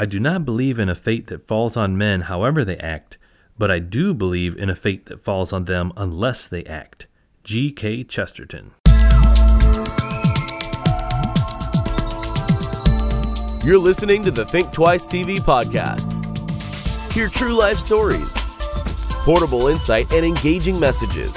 I 0.00 0.06
do 0.06 0.18
not 0.18 0.46
believe 0.46 0.78
in 0.78 0.88
a 0.88 0.94
fate 0.94 1.26
that 1.26 1.46
falls 1.46 1.76
on 1.76 1.98
men 1.98 2.22
however 2.22 2.64
they 2.64 2.78
act, 2.78 3.18
but 3.58 3.70
I 3.70 3.80
do 3.80 4.14
believe 4.14 4.56
in 4.56 4.70
a 4.70 4.74
fate 4.74 5.04
that 5.06 5.20
falls 5.20 5.52
on 5.52 5.66
them 5.66 5.92
unless 5.94 6.48
they 6.48 6.64
act. 6.64 7.06
G.K. 7.44 8.04
Chesterton. 8.04 8.70
You're 13.62 13.76
listening 13.76 14.22
to 14.22 14.30
the 14.30 14.46
Think 14.50 14.72
Twice 14.72 15.04
TV 15.04 15.36
podcast. 15.36 16.10
Hear 17.12 17.28
true 17.28 17.52
life 17.52 17.78
stories, 17.78 18.34
portable 19.26 19.66
insight, 19.66 20.10
and 20.14 20.24
engaging 20.24 20.80
messages. 20.80 21.36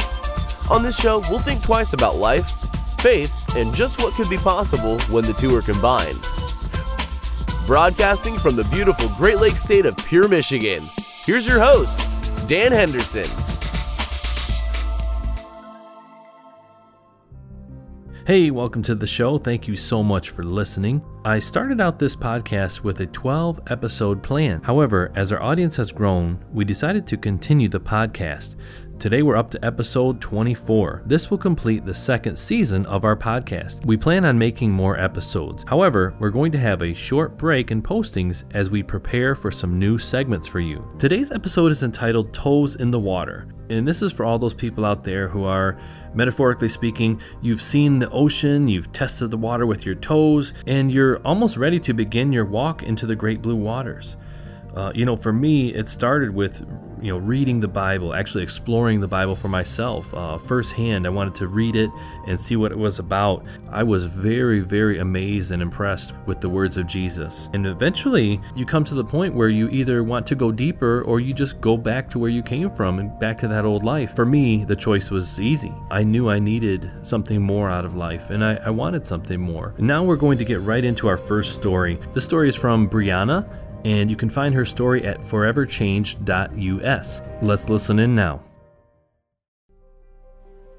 On 0.69 0.81
this 0.81 0.95
show, 0.95 1.19
we'll 1.29 1.39
think 1.39 1.61
twice 1.61 1.91
about 1.91 2.15
life, 2.15 2.49
faith, 3.01 3.57
and 3.57 3.75
just 3.75 4.01
what 4.01 4.13
could 4.13 4.29
be 4.29 4.37
possible 4.37 4.97
when 5.09 5.25
the 5.25 5.33
two 5.33 5.53
are 5.53 5.61
combined. 5.61 6.25
Broadcasting 7.65 8.37
from 8.37 8.57
the 8.57 8.65
beautiful 8.65 9.07
Great 9.15 9.37
Lakes 9.37 9.63
state 9.63 9.85
of 9.85 9.95
Pure 9.95 10.27
Michigan, 10.27 10.83
here's 11.23 11.47
your 11.47 11.61
host, 11.61 11.97
Dan 12.49 12.73
Henderson. 12.73 13.23
Hey, 18.27 18.51
welcome 18.51 18.83
to 18.83 18.95
the 18.95 19.07
show. 19.07 19.37
Thank 19.37 19.67
you 19.67 19.77
so 19.77 20.03
much 20.03 20.29
for 20.29 20.43
listening. 20.43 21.01
I 21.23 21.39
started 21.39 21.79
out 21.79 21.99
this 21.99 22.15
podcast 22.17 22.81
with 22.81 22.99
a 22.99 23.05
12 23.05 23.59
episode 23.67 24.21
plan. 24.21 24.61
However, 24.61 25.11
as 25.15 25.31
our 25.31 25.41
audience 25.41 25.77
has 25.77 25.91
grown, 25.93 26.43
we 26.51 26.65
decided 26.65 27.07
to 27.07 27.17
continue 27.17 27.69
the 27.69 27.79
podcast. 27.79 28.55
Today 29.03 29.21
we're 29.21 29.35
up 29.35 29.51
to 29.51 29.65
episode 29.65 30.21
24. 30.21 31.03
This 31.05 31.29
will 31.29 31.37
complete 31.37 31.85
the 31.85 31.93
second 31.93 32.37
season 32.37 32.85
of 32.85 33.03
our 33.03 33.17
podcast. 33.17 33.85
We 33.85 33.97
plan 33.97 34.23
on 34.23 34.39
making 34.39 34.71
more 34.71 34.97
episodes. 34.97 35.65
However, 35.67 36.15
we're 36.21 36.29
going 36.29 36.53
to 36.53 36.57
have 36.57 36.81
a 36.81 36.93
short 36.93 37.37
break 37.37 37.69
in 37.69 37.81
postings 37.81 38.45
as 38.55 38.69
we 38.69 38.81
prepare 38.81 39.35
for 39.35 39.51
some 39.51 39.77
new 39.77 39.97
segments 39.97 40.47
for 40.47 40.61
you. 40.61 40.89
Today's 40.99 41.33
episode 41.33 41.69
is 41.73 41.83
entitled 41.83 42.33
Toes 42.33 42.77
in 42.77 42.91
the 42.91 42.99
Water. 42.99 43.45
And 43.69 43.85
this 43.85 44.01
is 44.01 44.13
for 44.13 44.23
all 44.23 44.39
those 44.39 44.53
people 44.53 44.85
out 44.85 45.03
there 45.03 45.27
who 45.27 45.43
are, 45.43 45.77
metaphorically 46.13 46.69
speaking, 46.69 47.19
you've 47.41 47.61
seen 47.61 47.99
the 47.99 48.09
ocean, 48.09 48.69
you've 48.69 48.93
tested 48.93 49.31
the 49.31 49.37
water 49.37 49.65
with 49.65 49.85
your 49.85 49.95
toes, 49.95 50.53
and 50.65 50.89
you're 50.89 51.17
almost 51.27 51.57
ready 51.57 51.81
to 51.81 51.93
begin 51.93 52.31
your 52.31 52.45
walk 52.45 52.83
into 52.83 53.05
the 53.05 53.17
great 53.17 53.41
blue 53.41 53.57
waters. 53.57 54.15
Uh, 54.73 54.91
you 54.95 55.05
know, 55.05 55.15
for 55.15 55.33
me, 55.33 55.73
it 55.73 55.87
started 55.87 56.33
with, 56.33 56.65
you 57.03 57.11
know, 57.11 57.17
reading 57.17 57.59
the 57.59 57.67
Bible, 57.67 58.13
actually 58.13 58.43
exploring 58.43 59.01
the 59.01 59.07
Bible 59.07 59.35
for 59.35 59.49
myself 59.49 60.11
uh, 60.13 60.37
firsthand. 60.37 61.05
I 61.05 61.09
wanted 61.09 61.35
to 61.35 61.47
read 61.47 61.75
it 61.75 61.89
and 62.27 62.39
see 62.39 62.55
what 62.55 62.71
it 62.71 62.77
was 62.77 62.97
about. 62.97 63.45
I 63.69 63.83
was 63.83 64.05
very, 64.05 64.61
very 64.61 64.99
amazed 64.99 65.51
and 65.51 65.61
impressed 65.61 66.15
with 66.25 66.39
the 66.39 66.47
words 66.47 66.77
of 66.77 66.87
Jesus. 66.87 67.49
And 67.53 67.67
eventually, 67.67 68.39
you 68.55 68.65
come 68.65 68.85
to 68.85 68.95
the 68.95 69.03
point 69.03 69.35
where 69.35 69.49
you 69.49 69.67
either 69.69 70.01
want 70.03 70.25
to 70.27 70.35
go 70.35 70.49
deeper 70.49 71.01
or 71.01 71.19
you 71.19 71.33
just 71.33 71.59
go 71.59 71.75
back 71.75 72.09
to 72.11 72.19
where 72.19 72.29
you 72.29 72.41
came 72.41 72.71
from 72.71 72.99
and 72.99 73.19
back 73.19 73.39
to 73.39 73.49
that 73.49 73.65
old 73.65 73.83
life. 73.83 74.15
For 74.15 74.25
me, 74.25 74.63
the 74.63 74.75
choice 74.75 75.11
was 75.11 75.41
easy. 75.41 75.73
I 75.91 76.03
knew 76.03 76.29
I 76.29 76.39
needed 76.39 76.89
something 77.01 77.41
more 77.41 77.69
out 77.69 77.83
of 77.83 77.95
life, 77.95 78.29
and 78.29 78.45
I, 78.45 78.55
I 78.65 78.69
wanted 78.69 79.05
something 79.05 79.41
more. 79.41 79.75
Now 79.77 80.05
we're 80.05 80.15
going 80.15 80.37
to 80.37 80.45
get 80.45 80.61
right 80.61 80.85
into 80.85 81.09
our 81.09 81.17
first 81.17 81.53
story. 81.53 81.99
The 82.13 82.21
story 82.21 82.47
is 82.47 82.55
from 82.55 82.89
Brianna 82.89 83.49
and 83.85 84.09
you 84.09 84.15
can 84.15 84.29
find 84.29 84.55
her 84.55 84.65
story 84.65 85.05
at 85.05 85.21
foreverchanged.us. 85.21 87.21
Let's 87.41 87.69
listen 87.69 87.99
in 87.99 88.15
now. 88.15 88.41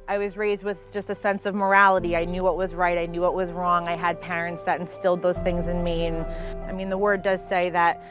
I 0.07 0.19
was 0.19 0.37
raised 0.37 0.65
with 0.65 0.93
just 0.93 1.09
a 1.09 1.15
sense 1.15 1.47
of 1.47 1.55
morality. 1.55 2.15
I 2.15 2.27
knew 2.27 2.43
what 2.43 2.59
was 2.59 2.75
right, 2.75 2.99
I 2.99 3.07
knew 3.07 3.23
what 3.23 3.35
was 3.35 3.53
wrong. 3.53 3.89
I 3.89 3.97
had 3.97 4.21
parents 4.21 4.63
that 4.65 4.81
instilled 4.81 5.23
those 5.23 5.39
things 5.39 5.69
in 5.69 5.83
me. 5.83 6.07
And 6.07 6.27
I 6.69 6.73
mean, 6.73 6.91
the 6.91 6.99
word 6.99 7.23
does 7.23 7.47
say 7.47 7.71
that 7.71 8.03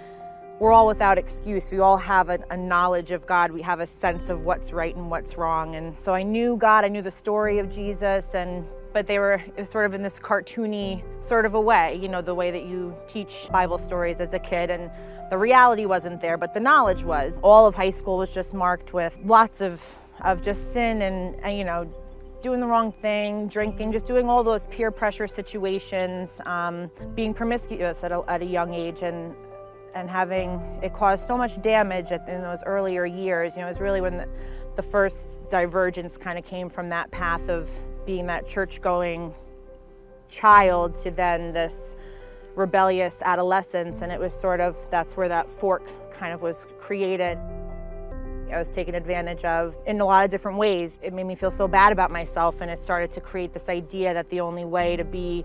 we're 0.59 0.71
all 0.71 0.87
without 0.87 1.17
excuse. 1.17 1.69
We 1.69 1.79
all 1.79 1.97
have 1.97 2.29
a, 2.29 2.39
a, 2.49 2.57
knowledge 2.57 3.11
of 3.11 3.25
God. 3.25 3.51
We 3.51 3.61
have 3.63 3.79
a 3.79 3.87
sense 3.87 4.29
of 4.29 4.45
what's 4.45 4.71
right 4.71 4.95
and 4.95 5.11
what's 5.11 5.37
wrong. 5.37 5.75
And 5.75 6.01
so 6.01 6.13
I 6.13 6.23
knew 6.23 6.57
God, 6.57 6.85
I 6.85 6.87
knew 6.87 7.01
the 7.01 7.11
story 7.11 7.59
of 7.59 7.69
Jesus, 7.69 8.33
and 8.33 8.65
but 8.93 9.07
they 9.07 9.19
were 9.19 9.41
sort 9.63 9.85
of 9.85 9.93
in 9.93 10.01
this 10.01 10.19
cartoony 10.19 11.03
sort 11.21 11.45
of 11.45 11.55
a 11.55 11.61
way, 11.61 11.99
you 12.01 12.07
know, 12.07 12.21
the 12.21 12.35
way 12.35 12.51
that 12.51 12.63
you 12.63 12.95
teach 13.07 13.47
Bible 13.51 13.77
stories 13.77 14.19
as 14.19 14.33
a 14.33 14.39
kid. 14.39 14.69
And 14.69 14.89
the 15.31 15.37
reality 15.37 15.85
wasn't 15.85 16.21
there, 16.21 16.37
but 16.37 16.53
the 16.53 16.59
knowledge 16.59 17.03
was. 17.03 17.39
All 17.41 17.65
of 17.65 17.73
high 17.73 17.89
school 17.89 18.19
was 18.19 18.29
just 18.29 18.53
marked 18.53 18.93
with 18.93 19.19
lots 19.25 19.61
of, 19.61 19.83
of 20.21 20.43
just 20.43 20.73
sin 20.73 21.01
and, 21.01 21.35
and 21.43 21.57
you 21.57 21.63
know, 21.63 21.91
doing 22.43 22.59
the 22.59 22.67
wrong 22.67 22.91
thing, 22.91 23.47
drinking, 23.47 23.91
just 23.91 24.05
doing 24.05 24.29
all 24.29 24.43
those 24.43 24.67
peer 24.67 24.91
pressure 24.91 25.27
situations, 25.27 26.39
um, 26.45 26.91
being 27.15 27.33
promiscuous 27.33 28.03
at 28.03 28.11
a, 28.11 28.21
at 28.27 28.41
a 28.41 28.45
young 28.45 28.73
age, 28.73 29.01
and 29.01 29.33
and 29.95 30.09
having 30.09 30.59
it 30.81 30.91
caused 30.91 31.25
so 31.25 31.37
much 31.37 31.61
damage 31.61 32.11
in 32.11 32.41
those 32.41 32.63
earlier 32.65 33.05
years. 33.05 33.55
You 33.55 33.61
know, 33.61 33.67
it 33.67 33.71
was 33.71 33.79
really 33.79 34.01
when 34.01 34.17
the, 34.17 34.27
the 34.75 34.83
first 34.83 35.39
divergence 35.49 36.17
kind 36.17 36.37
of 36.37 36.45
came 36.45 36.67
from 36.67 36.89
that 36.89 37.11
path 37.11 37.47
of 37.47 37.69
being 38.05 38.27
that 38.27 38.47
church 38.47 38.81
going 38.81 39.33
child 40.29 40.95
to 40.95 41.11
then 41.11 41.53
this 41.53 41.95
rebellious 42.55 43.21
adolescence. 43.23 44.01
And 44.01 44.11
it 44.11 44.19
was 44.19 44.33
sort 44.33 44.59
of 44.59 44.77
that's 44.89 45.15
where 45.15 45.27
that 45.27 45.49
fork 45.49 45.83
kind 46.11 46.33
of 46.33 46.41
was 46.41 46.65
created. 46.79 47.37
I 48.51 48.59
was 48.59 48.69
taken 48.69 48.93
advantage 48.93 49.45
of 49.45 49.77
in 49.87 49.99
a 49.99 50.05
lot 50.05 50.23
of 50.25 50.29
different 50.29 50.57
ways. 50.57 50.99
It 51.01 51.13
made 51.13 51.25
me 51.25 51.35
feel 51.35 51.49
so 51.49 51.67
bad 51.67 51.91
about 51.91 52.11
myself, 52.11 52.61
and 52.61 52.69
it 52.69 52.83
started 52.83 53.11
to 53.13 53.21
create 53.21 53.51
this 53.51 53.67
idea 53.67 54.13
that 54.13 54.29
the 54.29 54.41
only 54.41 54.63
way 54.63 54.95
to 54.95 55.03
be 55.03 55.43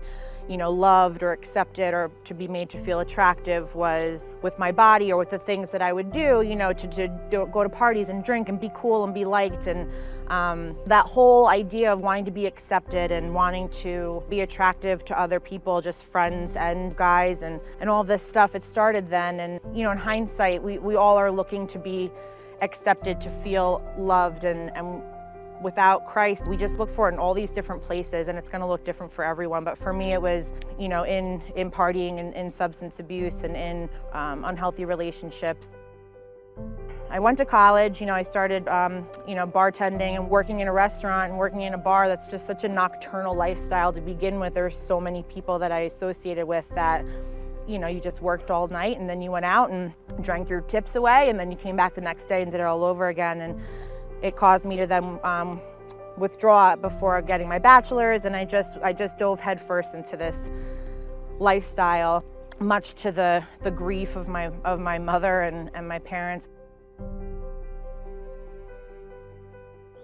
you 0.49 0.57
know, 0.57 0.71
loved 0.71 1.21
or 1.21 1.31
accepted 1.31 1.93
or 1.93 2.09
to 2.25 2.33
be 2.33 2.47
made 2.47 2.69
to 2.71 2.79
feel 2.79 3.01
attractive 3.01 3.75
was 3.75 4.35
with 4.41 4.57
my 4.57 4.71
body 4.71 5.11
or 5.11 5.17
with 5.17 5.29
the 5.29 5.37
things 5.37 5.71
that 5.71 5.81
I 5.81 5.93
would 5.93 6.11
do, 6.11 6.41
you 6.41 6.55
know, 6.55 6.73
to, 6.73 6.87
to 6.87 7.07
do, 7.29 7.47
go 7.53 7.61
to 7.61 7.69
parties 7.69 8.09
and 8.09 8.23
drink 8.23 8.49
and 8.49 8.59
be 8.59 8.71
cool 8.73 9.03
and 9.03 9.13
be 9.13 9.25
liked. 9.25 9.67
And 9.67 9.87
um, 10.29 10.75
that 10.87 11.05
whole 11.05 11.47
idea 11.47 11.93
of 11.93 12.01
wanting 12.01 12.25
to 12.25 12.31
be 12.31 12.47
accepted 12.47 13.11
and 13.11 13.33
wanting 13.33 13.69
to 13.69 14.23
be 14.27 14.41
attractive 14.41 15.05
to 15.05 15.19
other 15.19 15.39
people, 15.39 15.81
just 15.81 16.03
friends 16.03 16.55
and 16.55 16.95
guys 16.95 17.43
and, 17.43 17.61
and 17.79 17.87
all 17.87 18.03
this 18.03 18.27
stuff, 18.27 18.55
it 18.55 18.63
started 18.63 19.07
then. 19.07 19.39
And, 19.39 19.59
you 19.71 19.83
know, 19.83 19.91
in 19.91 19.99
hindsight, 19.99 20.63
we, 20.63 20.79
we 20.79 20.95
all 20.95 21.17
are 21.17 21.29
looking 21.29 21.67
to 21.67 21.77
be 21.77 22.11
accepted, 22.61 23.21
to 23.21 23.29
feel 23.43 23.83
loved 23.97 24.45
and, 24.45 24.75
and 24.75 25.03
without 25.61 26.05
Christ, 26.05 26.47
we 26.47 26.57
just 26.57 26.79
look 26.79 26.89
for 26.89 27.09
it 27.09 27.13
in 27.13 27.19
all 27.19 27.33
these 27.33 27.51
different 27.51 27.81
places 27.81 28.27
and 28.27 28.37
it's 28.37 28.49
going 28.49 28.61
to 28.61 28.67
look 28.67 28.83
different 28.83 29.11
for 29.11 29.23
everyone. 29.23 29.63
But 29.63 29.77
for 29.77 29.93
me, 29.93 30.13
it 30.13 30.21
was, 30.21 30.53
you 30.77 30.89
know, 30.89 31.03
in, 31.03 31.41
in 31.55 31.69
partying 31.69 32.19
and 32.19 32.33
in 32.33 32.49
substance 32.51 32.99
abuse 32.99 33.43
and 33.43 33.55
in 33.55 33.89
um, 34.13 34.45
unhealthy 34.45 34.85
relationships. 34.85 35.75
I 37.11 37.19
went 37.19 37.39
to 37.39 37.45
college, 37.45 38.01
you 38.01 38.05
know, 38.05 38.13
I 38.13 38.21
started, 38.21 38.67
um, 38.67 39.07
you 39.27 39.33
know, 39.33 39.47
bartending 39.47 40.15
and 40.15 40.29
working 40.29 40.59
in 40.59 40.67
a 40.67 40.71
restaurant 40.71 41.31
and 41.31 41.39
working 41.39 41.61
in 41.61 41.73
a 41.73 41.77
bar. 41.77 42.07
That's 42.07 42.29
just 42.29 42.45
such 42.45 42.63
a 42.65 42.69
nocturnal 42.69 43.35
lifestyle 43.35 43.91
to 43.93 44.01
begin 44.01 44.39
with. 44.39 44.53
There's 44.53 44.77
so 44.77 45.01
many 45.01 45.23
people 45.23 45.57
that 45.57 45.71
I 45.71 45.81
associated 45.81 46.45
with 46.45 46.69
that, 46.75 47.03
you 47.67 47.79
know, 47.79 47.87
you 47.87 47.99
just 47.99 48.21
worked 48.21 48.51
all 48.51 48.67
night 48.67 48.99
and 48.99 49.09
then 49.09 49.23
you 49.23 49.31
went 49.31 49.45
out 49.45 49.71
and 49.71 49.91
drank 50.21 50.49
your 50.49 50.61
tips 50.61 50.95
away 50.95 51.31
and 51.31 51.39
then 51.39 51.49
you 51.49 51.57
came 51.57 51.75
back 51.75 51.95
the 51.95 52.01
next 52.01 52.27
day 52.27 52.43
and 52.43 52.51
did 52.51 52.59
it 52.59 52.65
all 52.65 52.83
over 52.83 53.07
again. 53.07 53.41
And 53.41 53.59
it 54.21 54.35
caused 54.35 54.65
me 54.65 54.77
to 54.77 54.87
then 54.87 55.19
um, 55.23 55.61
withdraw 56.17 56.75
before 56.75 57.21
getting 57.21 57.47
my 57.47 57.59
bachelor's, 57.59 58.25
and 58.25 58.35
I 58.35 58.45
just 58.45 58.77
I 58.83 58.93
just 58.93 59.17
dove 59.17 59.39
headfirst 59.39 59.93
into 59.93 60.17
this 60.17 60.49
lifestyle, 61.39 62.23
much 62.59 62.95
to 62.95 63.11
the 63.11 63.43
the 63.63 63.71
grief 63.71 64.15
of 64.15 64.27
my 64.27 64.51
of 64.65 64.79
my 64.79 64.97
mother 64.97 65.41
and, 65.41 65.71
and 65.73 65.87
my 65.87 65.99
parents. 65.99 66.47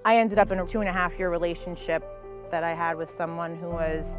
I 0.06 0.18
ended 0.18 0.38
up 0.38 0.52
in 0.52 0.60
a 0.60 0.68
two 0.68 0.80
and 0.82 0.90
a 0.90 0.94
half 0.94 1.18
year 1.18 1.30
relationship 1.30 2.04
that 2.52 2.64
I 2.64 2.74
had 2.74 2.96
with 2.96 3.10
someone 3.10 3.56
who 3.56 3.70
was 3.70 4.18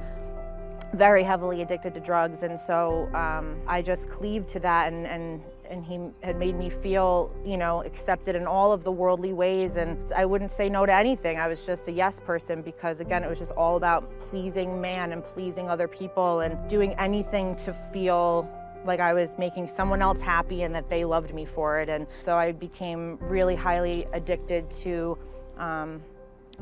very 0.95 1.23
heavily 1.23 1.63
addicted 1.63 1.95
to 1.95 2.01
drugs, 2.01 2.43
and 2.43 2.59
so 2.59 3.09
um, 3.15 3.61
I 3.67 3.83
just 3.83 4.09
cleaved 4.09 4.49
to 4.51 4.61
that 4.61 4.93
and, 4.93 5.07
and 5.07 5.43
and 5.71 5.85
he 5.85 5.99
had 6.23 6.39
made 6.39 6.57
me 6.57 6.71
feel, 6.71 7.31
you 7.45 7.57
know, 7.57 7.83
accepted 7.83 8.37
in 8.37 8.47
all 8.47 8.73
of 8.73 8.85
the 8.85 8.93
worldly 8.93 9.33
ways. 9.33 9.77
And 9.77 9.99
I 10.13 10.25
wouldn't 10.25 10.51
say 10.51 10.69
no 10.69 10.87
to 10.87 10.93
anything. 10.93 11.39
I 11.39 11.49
was 11.49 11.65
just 11.65 11.89
a 11.89 11.93
yes 11.93 12.21
person 12.21 12.63
because, 12.63 13.01
again, 13.01 13.25
it 13.25 13.29
was 13.29 13.39
just 13.39 13.53
all 13.53 13.77
about 13.77 14.09
pleasing 14.21 14.81
man 14.81 15.13
and 15.13 15.25
pleasing 15.25 15.69
other 15.69 15.89
people 15.89 16.41
and 16.41 16.69
doing 16.69 16.95
anything 16.95 17.57
to 17.57 17.73
feel 17.73 18.49
like 18.85 19.01
I 19.01 19.13
was 19.13 19.37
making 19.39 19.69
someone 19.69 20.01
else 20.01 20.21
happy 20.21 20.63
and 20.63 20.75
that 20.75 20.89
they 20.89 21.05
loved 21.05 21.35
me 21.35 21.45
for 21.45 21.81
it. 21.81 21.89
And 21.89 22.07
so 22.21 22.37
I 22.37 22.53
became 22.53 23.19
really 23.21 23.57
highly 23.57 24.07
addicted 24.13 24.71
to, 24.83 25.19
um, 25.59 26.03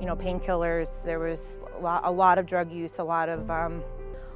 you 0.00 0.06
know, 0.06 0.16
painkillers. 0.16 1.04
There 1.04 1.18
was 1.18 1.58
a 1.76 1.80
lot, 1.80 2.02
a 2.04 2.10
lot, 2.10 2.38
of 2.38 2.46
drug 2.46 2.72
use, 2.72 2.98
a 2.98 3.04
lot 3.04 3.28
of 3.28 3.50
um, 3.50 3.82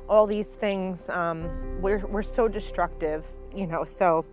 all 0.08 0.26
these 0.26 0.48
things 0.48 1.08
um, 1.08 1.80
were, 1.80 1.98
were 1.98 2.22
so 2.22 2.48
destructive, 2.48 3.26
you 3.54 3.66
know. 3.66 3.84
So 3.84 4.24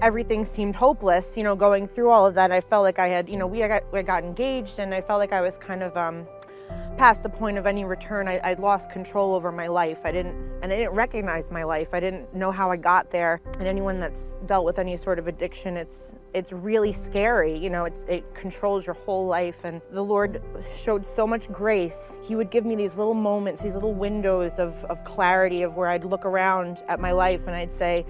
everything 0.00 0.44
seemed 0.44 0.74
hopeless, 0.74 1.36
you 1.36 1.42
know, 1.42 1.54
going 1.54 1.86
through 1.86 2.10
all 2.10 2.26
of 2.26 2.34
that. 2.34 2.50
I 2.50 2.60
felt 2.60 2.82
like 2.82 2.98
I 2.98 3.08
had, 3.08 3.28
you 3.28 3.36
know, 3.36 3.46
we 3.46 3.58
got, 3.58 3.82
we 3.92 4.02
got 4.02 4.24
engaged 4.24 4.78
and 4.78 4.94
I 4.94 5.00
felt 5.00 5.18
like 5.18 5.32
I 5.32 5.40
was 5.40 5.58
kind 5.58 5.82
of 5.82 5.96
um, 5.96 6.26
past 6.96 7.22
the 7.22 7.28
point 7.28 7.58
of 7.58 7.66
any 7.66 7.84
return. 7.84 8.28
I, 8.28 8.38
I 8.38 8.54
lost 8.54 8.90
control 8.90 9.34
over 9.34 9.50
my 9.50 9.66
life. 9.66 10.00
I 10.04 10.12
didn't, 10.12 10.36
and 10.62 10.72
I 10.72 10.76
didn't 10.76 10.92
recognize 10.92 11.50
my 11.50 11.64
life. 11.64 11.94
I 11.94 12.00
didn't 12.00 12.34
know 12.34 12.50
how 12.50 12.70
I 12.70 12.76
got 12.76 13.10
there. 13.10 13.40
And 13.58 13.66
anyone 13.66 13.98
that's 13.98 14.34
dealt 14.46 14.64
with 14.64 14.78
any 14.78 14.96
sort 14.96 15.18
of 15.18 15.26
addiction, 15.26 15.76
it's 15.76 16.14
it's 16.34 16.52
really 16.52 16.92
scary. 16.92 17.58
You 17.58 17.70
know, 17.70 17.84
it's 17.84 18.04
it 18.04 18.34
controls 18.34 18.86
your 18.86 18.94
whole 18.94 19.26
life. 19.26 19.64
And 19.64 19.80
the 19.90 20.04
Lord 20.04 20.42
showed 20.76 21.06
so 21.06 21.26
much 21.26 21.50
grace. 21.50 22.16
He 22.22 22.36
would 22.36 22.50
give 22.50 22.64
me 22.64 22.76
these 22.76 22.96
little 22.96 23.14
moments, 23.14 23.62
these 23.62 23.74
little 23.74 23.94
windows 23.94 24.58
of, 24.58 24.84
of 24.84 25.02
clarity 25.04 25.62
of 25.62 25.76
where 25.76 25.88
I'd 25.88 26.04
look 26.04 26.24
around 26.24 26.82
at 26.88 27.00
my 27.00 27.12
life 27.12 27.46
and 27.46 27.56
I'd 27.56 27.72
say, 27.72 28.06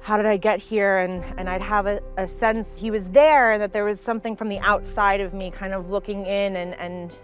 how 0.00 0.16
did 0.16 0.26
I 0.26 0.36
get 0.36 0.60
here? 0.60 0.98
And, 0.98 1.22
and 1.38 1.48
I'd 1.48 1.62
have 1.62 1.86
a, 1.86 2.00
a 2.16 2.26
sense 2.26 2.74
he 2.76 2.90
was 2.90 3.08
there 3.10 3.52
and 3.52 3.62
that 3.62 3.72
there 3.72 3.84
was 3.84 4.00
something 4.00 4.34
from 4.34 4.48
the 4.48 4.58
outside 4.60 5.20
of 5.20 5.34
me 5.34 5.50
kind 5.50 5.74
of 5.74 5.90
looking 5.90 6.24
in 6.26 6.56
and, 6.56 6.74
and 6.74 7.16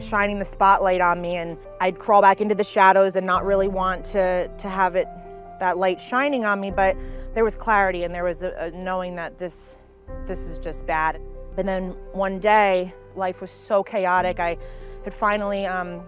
shining 0.00 0.38
the 0.38 0.44
spotlight 0.44 1.00
on 1.00 1.20
me. 1.20 1.36
And 1.36 1.56
I'd 1.80 1.98
crawl 1.98 2.20
back 2.20 2.40
into 2.40 2.54
the 2.54 2.64
shadows 2.64 3.16
and 3.16 3.26
not 3.26 3.44
really 3.44 3.68
want 3.68 4.04
to, 4.06 4.48
to 4.48 4.68
have 4.68 4.96
it, 4.96 5.08
that 5.60 5.78
light 5.78 6.00
shining 6.00 6.44
on 6.44 6.60
me. 6.60 6.70
But 6.70 6.96
there 7.34 7.44
was 7.44 7.56
clarity 7.56 8.04
and 8.04 8.14
there 8.14 8.24
was 8.24 8.42
a, 8.42 8.54
a 8.58 8.70
knowing 8.70 9.16
that 9.16 9.38
this, 9.38 9.78
this 10.26 10.40
is 10.40 10.58
just 10.58 10.86
bad. 10.86 11.20
But 11.56 11.64
then 11.64 11.90
one 12.12 12.38
day, 12.38 12.92
life 13.16 13.40
was 13.40 13.50
so 13.50 13.82
chaotic. 13.82 14.40
I 14.40 14.58
had 15.04 15.14
finally 15.14 15.66
um, 15.66 16.02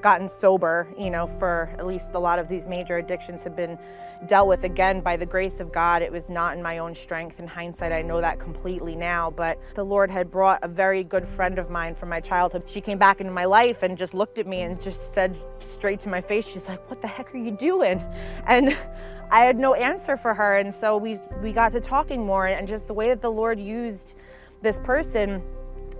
gotten 0.00 0.28
sober, 0.28 0.86
you 0.98 1.10
know, 1.10 1.26
for 1.26 1.74
at 1.78 1.86
least 1.86 2.14
a 2.14 2.18
lot 2.18 2.38
of 2.38 2.48
these 2.48 2.66
major 2.66 2.98
addictions 2.98 3.42
had 3.42 3.56
been 3.56 3.78
dealt 4.26 4.48
with 4.48 4.64
again 4.64 5.00
by 5.00 5.16
the 5.16 5.26
grace 5.26 5.60
of 5.60 5.72
God. 5.72 6.02
It 6.02 6.12
was 6.12 6.30
not 6.30 6.56
in 6.56 6.62
my 6.62 6.78
own 6.78 6.94
strength. 6.94 7.40
In 7.40 7.46
hindsight, 7.46 7.92
I 7.92 8.02
know 8.02 8.20
that 8.20 8.38
completely 8.38 8.94
now. 8.94 9.30
But 9.30 9.58
the 9.74 9.84
Lord 9.84 10.10
had 10.10 10.30
brought 10.30 10.62
a 10.62 10.68
very 10.68 11.02
good 11.04 11.26
friend 11.26 11.58
of 11.58 11.70
mine 11.70 11.94
from 11.94 12.08
my 12.08 12.20
childhood. 12.20 12.64
She 12.66 12.80
came 12.80 12.98
back 12.98 13.20
into 13.20 13.32
my 13.32 13.44
life 13.44 13.82
and 13.82 13.98
just 13.98 14.14
looked 14.14 14.38
at 14.38 14.46
me 14.46 14.62
and 14.62 14.80
just 14.80 15.12
said 15.14 15.36
straight 15.58 16.00
to 16.00 16.08
my 16.08 16.20
face, 16.20 16.46
she's 16.46 16.68
like, 16.68 16.88
What 16.90 17.00
the 17.00 17.08
heck 17.08 17.34
are 17.34 17.38
you 17.38 17.50
doing? 17.50 18.02
And 18.46 18.76
I 19.30 19.44
had 19.44 19.58
no 19.58 19.74
answer 19.74 20.16
for 20.16 20.34
her. 20.34 20.58
And 20.58 20.74
so 20.74 20.96
we, 20.96 21.18
we 21.42 21.52
got 21.52 21.72
to 21.72 21.80
talking 21.80 22.24
more 22.24 22.46
and 22.46 22.68
just 22.68 22.86
the 22.86 22.94
way 22.94 23.08
that 23.08 23.22
the 23.22 23.30
Lord 23.30 23.58
used 23.58 24.14
this 24.60 24.78
person, 24.78 25.42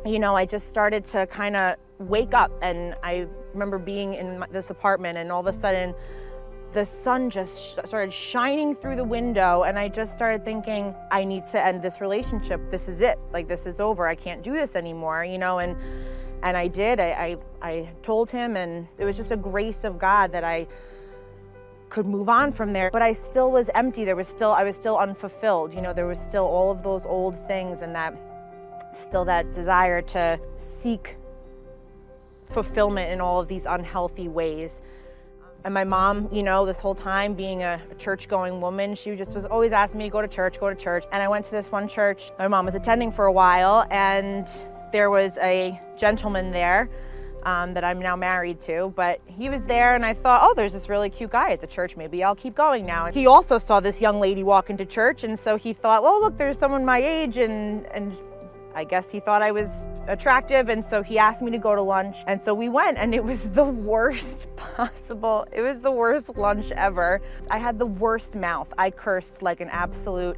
you 0.05 0.19
know, 0.19 0.37
I 0.37 0.45
just 0.45 0.69
started 0.69 1.05
to 1.07 1.27
kind 1.27 1.57
of 1.57 1.77
wake 1.99 2.35
up. 2.35 2.53
And 2.63 2.95
I 3.03 3.27
remember 3.53 3.79
being 3.79 4.15
in 4.15 4.45
this 4.51 4.71
apartment 4.71 5.19
and 5.19 5.33
all 5.33 5.41
of 5.41 5.47
a 5.47 5.53
sudden, 5.53 5.95
the 6.73 6.85
sun 6.85 7.29
just 7.29 7.79
started 7.87 8.13
shining 8.13 8.75
through 8.75 8.97
the 8.97 9.05
window 9.05 9.63
and 9.65 9.79
i 9.79 9.89
just 9.89 10.15
started 10.15 10.45
thinking 10.45 10.95
i 11.11 11.23
need 11.23 11.45
to 11.45 11.65
end 11.65 11.83
this 11.83 12.01
relationship. 12.01 12.61
This 12.71 12.89
is 12.89 13.01
it. 13.01 13.19
Like 13.33 13.47
this 13.47 13.67
is 13.67 13.81
over. 13.81 14.07
I 14.07 14.15
can't 14.15 14.43
do 14.43 14.53
this 14.53 14.75
anymore 14.75 15.25
you 15.25 15.39
know? 15.39 15.59
And 15.59 15.77
and 16.43 16.57
i 16.57 16.67
did. 16.69 16.99
I 16.99 17.37
i, 17.63 17.71
I 17.71 17.89
told 18.03 18.31
him 18.31 18.57
and 18.57 18.89
it 18.99 19.05
was 19.05 19.17
just 19.17 19.31
a 19.31 19.37
grace 19.37 19.85
of 19.85 19.99
god 19.99 20.33
that 20.33 20.45
i 20.45 20.67
could 21.89 22.07
move 22.07 22.31
on 22.31 22.53
from 22.53 22.73
there 22.73 22.91
but 22.91 23.03
i 23.03 23.13
still 23.13 23.51
was 23.51 23.69
empty. 23.75 24.05
There 24.05 24.17
was 24.17 24.29
still 24.29 24.53
i 24.53 24.65
was 24.65 24.77
still 24.77 24.97
unfulfilled 24.97 25.75
you 25.75 25.83
know? 25.83 25.93
There 25.93 26.07
was 26.07 26.19
still 26.19 26.45
all 26.45 26.71
of 26.71 26.83
those 26.83 27.05
old 27.05 27.37
things 27.47 27.83
and 27.83 27.95
that 27.95 28.15
still 28.95 29.25
that 29.27 29.53
desire 29.53 30.01
to 30.03 30.39
seek 30.57 31.17
fulfillment 32.45 33.11
in 33.11 33.21
all 33.21 33.41
of 33.41 33.49
these 33.49 33.67
unhealthy 33.67 34.29
ways 34.29 34.81
and 35.65 35.73
my 35.73 35.85
mom, 35.85 36.29
you 36.33 36.43
know, 36.43 36.67
this 36.67 36.81
whole 36.81 36.95
time 36.95 37.35
being 37.35 37.63
a, 37.63 37.81
church 37.99 38.29
going 38.29 38.61
woman, 38.61 38.97
she 38.97 39.15
just 39.15 39.33
was 39.33 39.45
always 39.45 39.73
asking 39.73 39.99
me 39.99 40.09
go 40.09 40.21
to 40.21 40.27
church, 40.27 40.59
go 40.59 40.69
to 40.69 40.75
church. 40.75 41.05
And 41.13 41.23
I 41.23 41.29
went 41.29 41.45
to 41.47 41.51
this 41.53 41.71
one 41.71 41.87
church 41.87 42.31
my 42.39 42.49
mom 42.49 42.67
was 42.67 42.75
attending 42.75 43.13
for 43.13 43.27
a 43.27 43.33
while, 43.33 43.87
and 43.91 44.49
there 44.91 45.09
was 45.11 45.39
a 45.39 45.81
gentleman 45.97 46.51
there 46.51 46.91
um, 47.45 47.75
that 47.75 47.85
I'm 47.85 48.01
now 48.01 48.17
married 48.17 48.61
to. 48.63 48.93
But 48.97 49.21
he 49.27 49.49
was 49.49 49.65
there, 49.67 49.95
and 49.95 50.05
I 50.05 50.15
thought, 50.15 50.41
oh, 50.43 50.55
there's 50.55 50.73
this 50.73 50.89
really 50.89 51.11
cute 51.11 51.31
guy 51.31 51.53
at 51.53 51.61
the 51.61 51.67
church. 51.67 51.97
Maybe 51.97 52.25
I'll 52.25 52.35
keep 52.35 52.55
going 52.55 52.85
now. 52.85 53.07
And 53.07 53.15
he 53.15 53.27
also 53.27 53.59
saw 53.59 53.79
this 53.79 54.01
young 54.01 54.19
lady 54.21 54.43
walk 54.43 54.69
into 54.69 54.85
church, 54.85 55.23
and 55.23 55.39
so 55.39 55.57
he 55.57 55.73
thought, 55.73 56.03
well, 56.03 56.21
look, 56.21 56.37
there's 56.37 56.59
someone 56.59 56.85
my 56.85 56.99
age, 56.99 57.37
and 57.37 57.87
and 57.87 58.17
I 58.75 58.85
guess 58.85 59.11
he 59.11 59.21
thought 59.21 59.43
I 59.43 59.53
was 59.53 59.69
attractive 60.09 60.69
and 60.69 60.85
so 60.85 61.03
he 61.03 61.19
asked 61.19 61.43
me 61.43 61.51
to 61.53 61.59
go 61.59 61.75
to 61.75 61.83
lunch 61.83 62.19
and 62.27 62.43
so 62.43 62.53
we 62.55 62.69
went 62.69 62.99
and 62.99 63.15
it 63.15 63.23
was 63.23 63.51
the 63.61 63.65
worst 63.65 64.49
possible 64.57 65.47
it 65.53 65.63
was 65.63 65.81
the 65.81 65.91
worst 65.91 66.37
lunch 66.37 66.71
ever. 66.73 67.21
I 67.51 67.59
had 67.59 67.79
the 67.79 67.87
worst 67.87 68.35
mouth. 68.35 68.73
I 68.79 68.91
cursed 68.91 69.43
like 69.43 69.61
an 69.61 69.69
absolute 69.71 70.37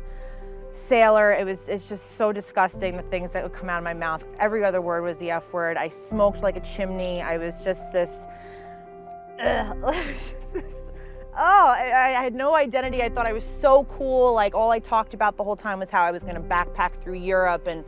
sailor. 0.74 1.32
It 1.32 1.44
was 1.44 1.68
it's 1.68 1.88
just 1.88 2.12
so 2.16 2.32
disgusting 2.32 2.96
the 2.96 3.02
things 3.04 3.32
that 3.32 3.42
would 3.42 3.52
come 3.52 3.70
out 3.70 3.78
of 3.78 3.84
my 3.84 3.94
mouth. 3.94 4.24
Every 4.38 4.64
other 4.64 4.80
word 4.80 5.02
was 5.02 5.16
the 5.18 5.30
f 5.30 5.52
word. 5.52 5.76
I 5.76 5.88
smoked 5.88 6.42
like 6.42 6.56
a 6.56 6.60
chimney. 6.60 7.22
I 7.22 7.38
was 7.38 7.62
just 7.62 7.92
this, 7.92 8.26
oh 11.36 11.74
I, 11.76 12.14
I, 12.18 12.22
had 12.22 12.34
no 12.34 12.54
identity. 12.54 13.02
I 13.02 13.08
thought 13.08 13.26
i 13.26 13.32
was 13.32 13.44
so 13.44 13.84
cool. 13.84 14.32
Like 14.34 14.54
all 14.54 14.70
i 14.70 14.78
talked 14.78 15.14
about 15.14 15.36
the 15.36 15.44
whole 15.44 15.56
time 15.56 15.78
was 15.78 15.90
how 15.90 16.02
i 16.02 16.10
was 16.10 16.22
going 16.22 16.36
to 16.36 16.40
backpack 16.40 16.94
through 16.94 17.14
europe 17.14 17.66
and 17.66 17.84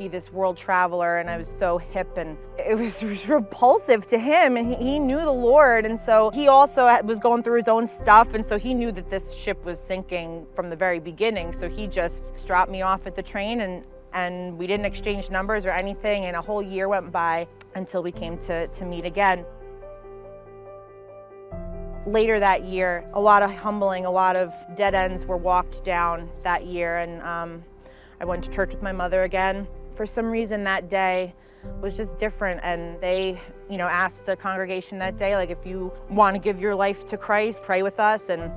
be 0.00 0.08
this 0.08 0.32
world 0.32 0.56
traveler 0.56 1.18
and 1.18 1.28
I 1.28 1.36
was 1.36 1.46
so 1.46 1.76
hip 1.76 2.16
and 2.16 2.38
it 2.58 2.78
was, 2.78 3.04
repulsive 3.28 4.06
to 4.06 4.18
him 4.18 4.56
and 4.56 4.74
he, 4.74 4.92
he 4.92 4.98
knew 4.98 5.20
the 5.20 5.30
Lord 5.30 5.84
and 5.84 6.00
so 6.00 6.30
he 6.30 6.48
also 6.48 6.86
was 7.02 7.18
going 7.18 7.42
through 7.42 7.56
his 7.56 7.68
own 7.68 7.86
stuff 7.86 8.32
and 8.32 8.42
so 8.42 8.58
he 8.58 8.72
knew 8.72 8.92
that 8.92 9.10
this 9.10 9.34
ship 9.34 9.62
was 9.62 9.78
sinking 9.78 10.46
from 10.54 10.70
the 10.70 10.76
very 10.76 11.00
beginning 11.00 11.52
so 11.52 11.68
he 11.68 11.86
just 11.86 12.46
dropped 12.46 12.70
me 12.70 12.80
off 12.80 13.06
at 13.06 13.14
the 13.14 13.22
train 13.22 13.60
and 13.60 13.84
and 14.14 14.56
we 14.56 14.66
didn't 14.66 14.86
exchange 14.86 15.28
numbers 15.28 15.66
or 15.66 15.70
anything 15.70 16.24
and 16.24 16.34
a 16.34 16.40
whole 16.40 16.62
year 16.62 16.88
went 16.88 17.12
by 17.12 17.46
until 17.74 18.02
we 18.02 18.10
came 18.10 18.38
to, 18.38 18.66
to 18.68 18.86
meet 18.86 19.04
again 19.04 19.44
later 22.06 22.40
that 22.40 22.64
year, 22.64 23.04
a 23.12 23.20
lot 23.20 23.42
of 23.42 23.50
humbling, 23.52 24.06
a 24.06 24.10
lot 24.10 24.34
of 24.34 24.52
dead 24.74 24.94
ends 24.94 25.26
were 25.26 25.36
walked 25.36 25.84
down 25.84 26.30
that 26.42 26.64
year. 26.64 26.96
And 26.96 27.20
um, 27.22 27.62
I 28.20 28.24
went 28.24 28.42
to 28.44 28.50
church 28.50 28.72
with 28.72 28.82
my 28.82 28.90
mother 28.90 29.24
again 29.24 29.68
for 30.00 30.06
some 30.06 30.30
reason 30.30 30.64
that 30.64 30.88
day 30.88 31.34
was 31.82 31.94
just 31.94 32.16
different 32.16 32.58
and 32.62 32.98
they 33.02 33.38
you 33.68 33.76
know 33.76 33.86
asked 33.86 34.24
the 34.24 34.34
congregation 34.34 34.98
that 34.98 35.18
day 35.18 35.36
like 35.36 35.50
if 35.50 35.66
you 35.66 35.92
want 36.08 36.34
to 36.34 36.38
give 36.38 36.58
your 36.58 36.74
life 36.74 37.04
to 37.04 37.18
christ 37.18 37.62
pray 37.64 37.82
with 37.82 38.00
us 38.00 38.30
and 38.30 38.50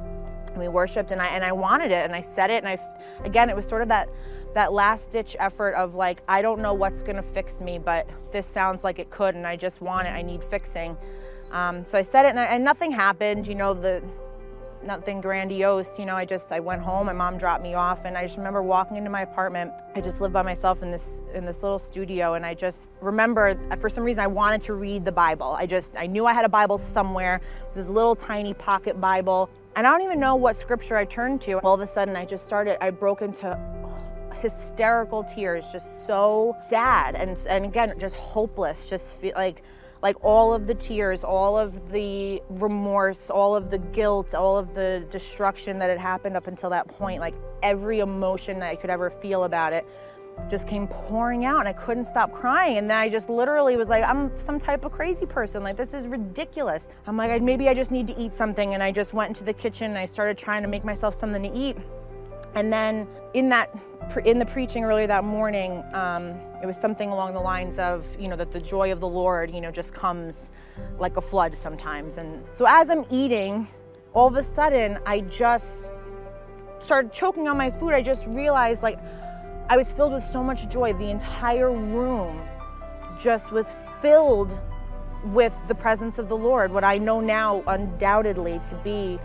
we 0.57 0.69
worshiped 0.69 1.11
and 1.11 1.21
i 1.21 1.27
and 1.27 1.43
i 1.43 1.51
wanted 1.51 1.91
it 1.91 2.05
and 2.05 2.15
i 2.15 2.21
said 2.21 2.49
it 2.49 2.63
and 2.63 2.69
i 2.69 2.79
again 3.25 3.49
it 3.49 3.55
was 3.57 3.67
sort 3.67 3.81
of 3.81 3.89
that 3.89 4.07
that 4.53 4.71
last 4.71 5.11
ditch 5.11 5.35
effort 5.37 5.73
of 5.73 5.95
like 5.95 6.21
i 6.29 6.41
don't 6.41 6.61
know 6.61 6.73
what's 6.73 7.03
going 7.03 7.17
to 7.17 7.21
fix 7.21 7.59
me 7.59 7.77
but 7.77 8.07
this 8.31 8.47
sounds 8.47 8.85
like 8.85 8.97
it 8.97 9.09
could 9.09 9.35
and 9.35 9.45
i 9.45 9.53
just 9.53 9.81
want 9.81 10.07
it 10.07 10.11
i 10.11 10.21
need 10.21 10.41
fixing. 10.41 10.95
Um, 11.51 11.83
so 11.83 11.97
i 11.97 12.03
said 12.03 12.25
it 12.25 12.29
and, 12.29 12.39
and 12.39 12.63
nothing 12.63 12.89
happened 12.89 13.47
you 13.47 13.55
know 13.55 13.73
the 13.73 14.01
nothing 14.85 15.21
grandiose. 15.21 15.97
You 15.97 16.05
know, 16.05 16.15
I 16.15 16.25
just 16.25 16.51
I 16.51 16.59
went 16.59 16.81
home. 16.81 17.05
My 17.05 17.13
mom 17.13 17.37
dropped 17.37 17.63
me 17.63 17.73
off, 17.73 18.05
and 18.05 18.17
I 18.17 18.25
just 18.25 18.37
remember 18.37 18.61
walking 18.61 18.97
into 18.97 19.09
my 19.09 19.21
apartment. 19.21 19.71
I 19.95 20.01
just 20.01 20.21
lived 20.21 20.33
by 20.33 20.41
myself 20.41 20.83
in 20.83 20.91
this 20.91 21.21
in 21.33 21.45
this 21.45 21.63
little 21.63 21.79
studio, 21.79 22.33
and 22.33 22.45
I 22.45 22.53
just 22.53 22.91
remember 23.01 23.55
for 23.79 23.89
some 23.89 24.03
reason 24.03 24.23
I 24.23 24.27
wanted 24.27 24.61
to 24.63 24.73
read 24.73 25.05
the 25.05 25.11
Bible. 25.11 25.55
I 25.57 25.65
just 25.65 25.95
I 25.95 26.07
knew 26.07 26.25
I 26.25 26.33
had 26.33 26.45
a 26.45 26.49
Bible 26.49 26.77
somewhere. 26.77 27.41
This 27.73 27.89
little 27.89 28.15
tiny 28.15 28.53
pocket 28.53 28.99
Bible, 28.99 29.49
and 29.75 29.87
I 29.87 29.91
don't 29.91 30.03
even 30.03 30.19
know 30.19 30.35
what 30.35 30.57
scripture 30.57 30.97
I 30.97 31.05
turned 31.05 31.41
to. 31.41 31.59
All 31.59 31.73
of 31.73 31.81
a 31.81 31.87
sudden, 31.87 32.15
I 32.15 32.25
just 32.25 32.45
started. 32.45 32.83
I 32.83 32.89
broke 32.89 33.21
into 33.21 33.57
hysterical 34.43 35.23
tears, 35.23 35.65
just 35.71 36.05
so 36.05 36.55
sad 36.61 37.15
and 37.15 37.39
and 37.49 37.65
again 37.65 37.97
just 37.99 38.15
hopeless. 38.15 38.89
Just 38.89 39.17
feel 39.17 39.33
like 39.35 39.63
like 40.03 40.17
all 40.21 40.53
of 40.53 40.67
the 40.67 40.75
tears, 40.75 41.23
all 41.23 41.57
of 41.57 41.89
the 41.89 42.43
remorse, 42.49 43.29
all 43.29 43.55
of 43.55 43.71
the 43.71 43.77
guilt, 43.79 44.35
all 44.35 44.57
of 44.57 44.73
the 44.73 45.07
destruction 45.09 45.79
that 45.79 45.89
had 45.89 45.97
happened 45.97 46.35
up 46.35 46.47
until 46.47 46.69
that 46.71 46.89
point, 46.89 47.21
like 47.21 47.33
every 47.63 48.01
emotion 48.01 48.59
that 48.59 48.69
I 48.69 48.75
could 48.75 48.89
ever 48.89 49.09
feel 49.09 49.45
about 49.45 49.71
it 49.71 49.87
just 50.49 50.67
came 50.67 50.87
pouring 50.87 51.45
out 51.45 51.59
and 51.59 51.69
I 51.69 51.73
couldn't 51.73 52.03
stop 52.03 52.33
crying. 52.33 52.77
And 52.77 52.89
then 52.89 52.97
I 52.97 53.07
just 53.07 53.29
literally 53.29 53.77
was 53.77 53.87
like, 53.87 54.03
I'm 54.03 54.35
some 54.35 54.59
type 54.59 54.83
of 54.83 54.91
crazy 54.91 55.25
person. 55.25 55.63
Like, 55.63 55.77
this 55.77 55.93
is 55.93 56.07
ridiculous. 56.07 56.89
I'm 57.07 57.15
like, 57.15 57.41
maybe 57.41 57.69
I 57.69 57.73
just 57.73 57.91
need 57.91 58.07
to 58.07 58.19
eat 58.19 58.35
something. 58.35 58.73
And 58.73 58.83
I 58.83 58.91
just 58.91 59.13
went 59.13 59.29
into 59.29 59.45
the 59.45 59.53
kitchen 59.53 59.91
and 59.91 59.97
I 59.97 60.05
started 60.05 60.37
trying 60.37 60.63
to 60.63 60.67
make 60.67 60.83
myself 60.83 61.15
something 61.15 61.43
to 61.43 61.57
eat. 61.57 61.77
And 62.55 62.71
then 62.71 63.07
in 63.33 63.49
that 63.49 63.69
in 64.25 64.37
the 64.37 64.45
preaching 64.45 64.83
earlier 64.83 65.07
that 65.07 65.23
morning, 65.23 65.83
um, 65.93 66.35
it 66.61 66.65
was 66.65 66.77
something 66.77 67.09
along 67.09 67.33
the 67.33 67.39
lines 67.39 67.79
of, 67.79 68.05
you 68.19 68.27
know, 68.27 68.35
that 68.35 68.51
the 68.51 68.59
joy 68.59 68.91
of 68.91 68.99
the 68.99 69.07
Lord, 69.07 69.49
you 69.49 69.61
know, 69.61 69.71
just 69.71 69.93
comes 69.93 70.51
like 70.99 71.17
a 71.17 71.21
flood 71.21 71.57
sometimes. 71.57 72.17
And 72.17 72.43
so 72.53 72.65
as 72.67 72.89
I'm 72.89 73.05
eating, 73.09 73.67
all 74.13 74.27
of 74.27 74.35
a 74.35 74.43
sudden, 74.43 74.99
I 75.05 75.21
just 75.21 75.91
started 76.79 77.11
choking 77.11 77.47
on 77.47 77.57
my 77.57 77.71
food. 77.71 77.93
I 77.93 78.01
just 78.01 78.27
realized, 78.27 78.83
like, 78.83 78.99
I 79.69 79.77
was 79.77 79.91
filled 79.91 80.13
with 80.13 80.25
so 80.31 80.43
much 80.43 80.69
joy. 80.69 80.93
The 80.93 81.09
entire 81.09 81.71
room 81.71 82.41
just 83.19 83.51
was 83.51 83.67
filled 84.01 84.57
with 85.25 85.55
the 85.67 85.75
presence 85.75 86.19
of 86.19 86.27
the 86.27 86.35
Lord, 86.35 86.71
what 86.71 86.83
I 86.83 86.97
know 86.97 87.21
now 87.21 87.63
undoubtedly 87.67 88.59
to 88.69 88.75
be 88.83 89.17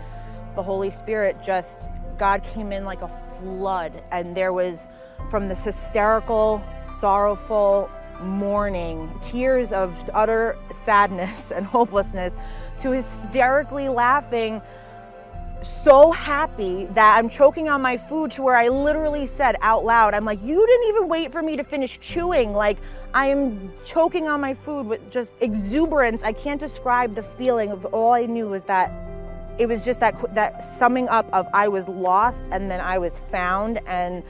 the 0.55 0.63
Holy 0.63 0.89
Spirit 0.89 1.43
just 1.43 1.89
God 2.19 2.43
came 2.53 2.71
in 2.71 2.85
like 2.85 3.01
a 3.01 3.07
flood, 3.07 4.03
and 4.11 4.35
there 4.35 4.53
was 4.53 4.87
from 5.29 5.47
this 5.47 5.63
hysterical, 5.63 6.61
sorrowful, 6.99 7.89
mourning, 8.21 9.11
tears 9.21 9.71
of 9.71 10.03
utter 10.13 10.57
sadness 10.83 11.51
and 11.55 11.65
hopelessness, 11.65 12.35
to 12.79 12.91
hysterically 12.91 13.89
laughing, 13.89 14.61
so 15.63 16.11
happy 16.11 16.85
that 16.91 17.17
I'm 17.17 17.29
choking 17.29 17.69
on 17.69 17.81
my 17.81 17.97
food 17.97 18.31
to 18.31 18.41
where 18.41 18.55
I 18.55 18.69
literally 18.69 19.25
said 19.25 19.55
out 19.61 19.83
loud, 19.83 20.13
I'm 20.13 20.25
like, 20.25 20.41
you 20.41 20.65
didn't 20.65 20.89
even 20.89 21.09
wait 21.09 21.31
for 21.31 21.41
me 21.41 21.57
to 21.57 21.63
finish 21.63 21.99
chewing. 21.99 22.53
Like, 22.53 22.77
I 23.13 23.25
am 23.27 23.73
choking 23.85 24.27
on 24.27 24.39
my 24.39 24.53
food 24.53 24.85
with 24.87 25.09
just 25.09 25.33
exuberance. 25.41 26.21
I 26.23 26.33
can't 26.33 26.59
describe 26.59 27.15
the 27.15 27.23
feeling 27.23 27.71
of 27.71 27.85
all 27.85 28.13
I 28.13 28.25
knew 28.25 28.47
was 28.47 28.65
that 28.65 28.91
it 29.59 29.67
was 29.67 29.83
just 29.83 29.99
that 29.99 30.33
that 30.33 30.63
summing 30.63 31.09
up 31.09 31.27
of 31.33 31.45
I 31.53 31.67
was 31.67 31.87
lost 31.87 32.47
and 32.51 32.71
then 32.71 32.79
I 32.79 32.97
was 32.97 33.19
found 33.19 33.79
and 33.85 34.23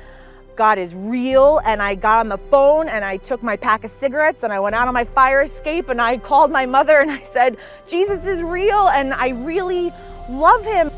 God 0.56 0.78
is 0.78 0.94
real. 0.94 1.62
And 1.64 1.82
I 1.82 1.96
got 1.96 2.20
on 2.20 2.28
the 2.28 2.38
phone 2.38 2.90
and 2.90 3.06
I 3.06 3.16
took 3.16 3.42
my 3.42 3.56
pack 3.56 3.86
of 3.86 3.92
cigarettes 3.92 4.44
and 4.44 4.52
I 4.52 4.60
went 4.60 4.76
out 4.76 4.90
on 4.90 4.94
my 4.94 5.06
fire 5.06 5.42
escape 5.42 5.88
and 5.88 6.02
I 6.02 6.18
called 6.18 6.52
my 6.52 6.66
mother 6.66 6.98
and 6.98 7.10
I 7.10 7.24
said, 7.24 7.58
Jesus 7.88 8.26
is 8.26 8.44
real 8.44 8.90
and 8.90 9.14
I 9.14 9.30
really 9.30 9.94
love 10.30 10.66
him. 10.66 10.92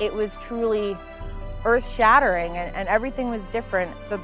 It 0.00 0.14
was 0.14 0.38
truly 0.40 0.96
earth 1.64 1.92
shattering 1.92 2.56
and, 2.56 2.74
and 2.76 2.88
everything 2.88 3.28
was 3.28 3.46
different. 3.48 3.90
The 4.08 4.20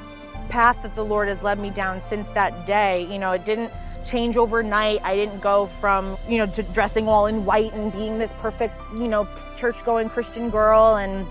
path 0.49 0.81
that 0.83 0.95
the 0.95 1.05
Lord 1.05 1.29
has 1.29 1.43
led 1.43 1.59
me 1.59 1.71
down 1.71 2.01
since 2.01 2.29
that 2.31 2.67
day, 2.67 3.07
you 3.11 3.19
know, 3.19 3.33
it 3.33 3.45
didn't 3.45 3.73
change 4.05 4.37
overnight. 4.37 5.01
I 5.03 5.17
didn't 5.17 5.41
go 5.41 5.67
from, 5.67 6.17
you 6.29 6.39
know, 6.39 6.47
dressing 6.47 7.09
all 7.09 7.27
in 7.27 7.45
white 7.45 7.73
and 7.73 7.93
being 7.93 8.19
this 8.19 8.33
perfect, 8.41 8.75
you 8.95 9.09
know, 9.09 9.29
church 9.57 9.85
going 9.85 10.09
Christian 10.09 10.51
girl 10.51 10.97
and 10.97 11.27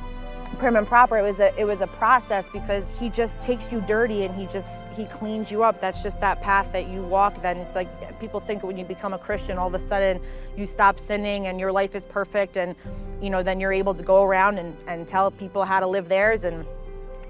prim 0.58 0.76
and 0.76 0.86
proper. 0.86 1.18
It 1.18 1.24
was 1.24 1.40
a 1.40 1.58
it 1.60 1.66
was 1.66 1.82
a 1.82 1.88
process 1.88 2.48
because 2.50 2.86
he 3.00 3.10
just 3.10 3.40
takes 3.40 3.72
you 3.72 3.82
dirty 3.82 4.24
and 4.26 4.36
he 4.36 4.46
just 4.48 4.70
he 4.96 5.06
cleans 5.06 5.52
you 5.52 5.64
up. 5.64 5.82
That's 5.82 6.04
just 6.04 6.20
that 6.22 6.42
path 6.42 6.72
that 6.74 6.88
you 6.88 7.02
walk. 7.02 7.42
Then 7.42 7.58
it's 7.58 7.76
like 7.76 8.20
people 8.20 8.40
think 8.40 8.64
when 8.64 8.78
you 8.78 8.86
become 8.86 9.14
a 9.14 9.18
christian 9.18 9.58
all 9.58 9.68
of 9.68 9.74
a 9.74 9.80
sudden 9.80 10.22
you 10.56 10.66
stop 10.68 11.00
sinning 11.00 11.48
and 11.48 11.60
your 11.60 11.72
life 11.72 11.96
is 11.96 12.06
perfect 12.06 12.58
and 12.58 12.76
you 13.22 13.30
know 13.30 13.42
then 13.42 13.60
you're 13.60 13.74
able 13.74 13.96
to 13.96 14.04
go 14.04 14.24
around 14.24 14.60
and, 14.60 14.78
and 14.88 15.08
tell 15.08 15.32
people 15.32 15.64
how 15.66 15.80
to 15.80 15.88
live 15.88 16.08
theirs. 16.08 16.44
And 16.44 16.66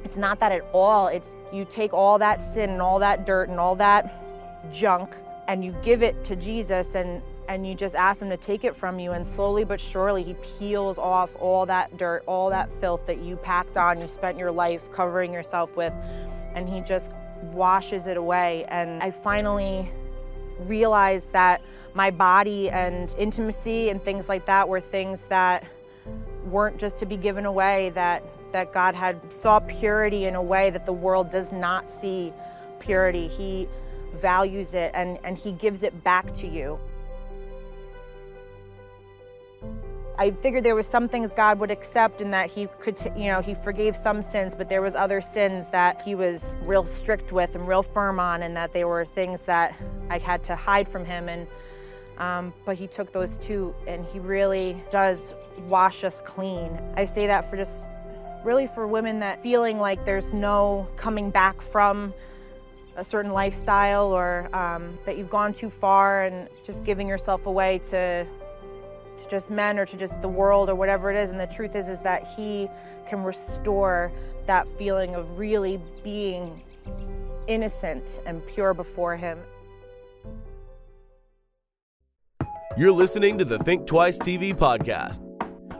it's 0.04 0.18
not 0.18 0.40
that 0.40 0.52
at 0.52 0.64
all. 0.74 1.08
It's 1.08 1.36
you 1.54 1.66
take 1.66 1.94
all 1.94 2.18
that 2.20 2.44
sin 2.44 2.70
and 2.72 2.82
all 2.82 3.00
that 3.00 3.26
dirt 3.26 3.50
and 3.50 3.60
all 3.60 3.76
that 3.76 4.18
junk 4.74 5.16
and 5.52 5.66
you 5.66 5.76
give 5.84 6.02
it 6.02 6.24
to 6.24 6.34
jesus 6.38 6.96
and 6.96 7.22
and 7.50 7.68
you 7.68 7.76
just 7.76 7.94
ask 7.94 8.22
him 8.22 8.30
to 8.30 8.38
take 8.38 8.64
it 8.64 8.74
from 8.74 9.00
you 9.00 9.12
and 9.12 9.28
slowly 9.28 9.66
but 9.66 9.82
surely 9.82 10.24
he 10.24 10.34
peels 10.58 10.98
off 10.98 11.36
all 11.36 11.66
that 11.66 11.98
dirt 11.98 12.24
all 12.26 12.50
that 12.50 12.70
filth 12.80 13.06
that 13.06 13.22
you 13.22 13.36
packed 13.36 13.76
on 13.76 14.00
you 14.00 14.08
spent 14.08 14.38
your 14.38 14.52
life 14.52 14.90
covering 14.94 15.34
yourself 15.34 15.76
with 15.76 15.92
and 16.56 16.70
he 16.70 16.82
just 16.82 17.12
washes 17.52 18.08
it 18.08 18.18
away. 18.18 18.66
And 18.70 19.02
i 19.04 19.12
finally 19.12 19.90
realized 20.60 21.34
that 21.34 21.62
my 21.94 22.12
body 22.12 22.70
and 22.70 23.14
intimacy 23.18 23.90
and 23.90 24.02
things 24.02 24.30
like 24.30 24.46
that 24.46 24.70
were 24.70 24.80
things 24.80 25.26
that 25.26 25.66
weren't 26.46 26.78
just 26.78 26.98
to 27.00 27.06
be 27.06 27.18
given 27.18 27.46
away 27.46 27.90
that 27.96 28.24
that 28.54 28.74
god 28.74 28.96
had 28.96 29.32
saw 29.32 29.60
purity 29.60 30.26
in 30.26 30.36
a 30.36 30.42
way 30.42 30.70
that 30.70 30.86
the 30.86 30.94
world 30.94 31.30
does 31.30 31.52
not 31.52 31.92
see 31.92 32.34
purity. 32.82 33.28
He 33.28 33.68
values 34.14 34.74
it 34.74 34.92
and 34.94 35.18
and 35.24 35.38
he 35.38 35.52
gives 35.52 35.84
it 35.84 36.04
back 36.04 36.34
to 36.34 36.48
you 36.48 36.80
I 40.22 40.30
figured 40.30 40.64
there 40.64 40.76
was 40.76 40.86
some 40.86 41.10
things 41.10 41.34
God 41.34 41.58
would 41.58 41.72
accept 41.72 42.22
and 42.22 42.32
that 42.32 42.52
he 42.52 42.68
could, 42.80 43.00
you 43.18 43.30
know, 43.30 43.42
he 43.42 43.56
forgave 43.56 43.96
some 43.96 44.22
sins, 44.22 44.54
but 44.54 44.70
there 44.70 44.84
was 44.84 44.94
other 44.94 45.20
sins 45.20 45.70
that 45.70 46.04
he 46.04 46.14
was 46.14 46.56
real 46.62 46.84
strict 46.84 47.32
with 47.32 47.56
and 47.56 47.68
real 47.68 47.82
firm 47.82 48.20
on 48.20 48.44
and 48.44 48.56
that 48.56 48.72
they 48.72 48.84
were 48.84 49.04
things 49.04 49.46
that 49.46 49.74
I 50.12 50.20
had 50.20 50.44
to 50.44 50.56
hide 50.56 50.88
from 50.88 51.06
him. 51.06 51.28
And, 51.28 51.48
um, 52.20 52.54
but 52.66 52.78
he 52.78 52.86
took 52.86 53.12
those 53.12 53.38
two 53.38 53.74
and 53.88 54.06
he 54.06 54.20
really 54.20 54.84
does 54.92 55.24
wash 55.68 56.04
us 56.04 56.22
clean. 56.24 56.80
I 56.96 57.06
say 57.06 57.26
that 57.26 57.50
for 57.50 57.58
just 57.58 57.88
really 58.44 58.68
for 58.68 58.86
women 58.86 59.20
that 59.22 59.42
feeling 59.42 59.80
like 59.80 60.06
there's 60.06 60.34
no 60.34 60.88
coming 60.98 61.32
back 61.32 61.64
from 61.64 62.14
a 63.02 63.04
certain 63.04 63.34
lifestyle 63.34 64.14
or 64.14 64.48
um, 64.56 64.98
that 65.06 65.18
you've 65.18 65.30
gone 65.30 65.52
too 65.52 65.72
far 65.72 66.24
and 66.26 66.48
just 66.64 66.86
giving 66.86 67.08
yourself 67.08 67.48
away 67.48 67.80
to 67.80 68.26
to 69.18 69.30
just 69.30 69.50
men 69.50 69.78
or 69.80 69.86
to 69.86 69.98
just 69.98 70.20
the 70.22 70.28
world 70.28 70.70
or 70.70 70.76
whatever 70.76 71.12
it 71.12 71.18
is. 71.18 71.32
And 71.32 71.40
the 71.40 71.48
truth 71.48 71.76
is, 71.76 71.90
is 71.90 72.00
that 72.02 72.28
He 72.36 72.70
can 73.10 73.24
restore 73.24 74.12
that 74.46 74.68
feeling 74.78 75.16
of 75.16 75.38
really 75.38 75.80
being 76.04 76.62
innocent 77.48 78.22
and 78.26 78.46
pure 78.48 78.74
before 78.74 79.16
Him. 79.18 79.40
You're 82.78 82.92
listening 82.92 83.38
to 83.40 83.46
the 83.46 83.60
Think 83.60 83.86
Twice 83.86 84.18
TV 84.18 84.56
podcast. 84.56 85.28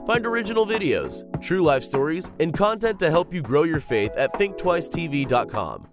Find 0.06 0.26
original 0.26 0.66
videos, 0.66 1.22
true 1.40 1.62
life 1.62 1.84
stories, 1.84 2.30
and 2.40 2.52
content 2.52 2.98
to 2.98 3.10
help 3.10 3.32
you 3.32 3.42
grow 3.42 3.62
your 3.62 3.80
faith 3.80 4.12
at 4.16 4.32
thinktwicetv.com. 4.34 5.91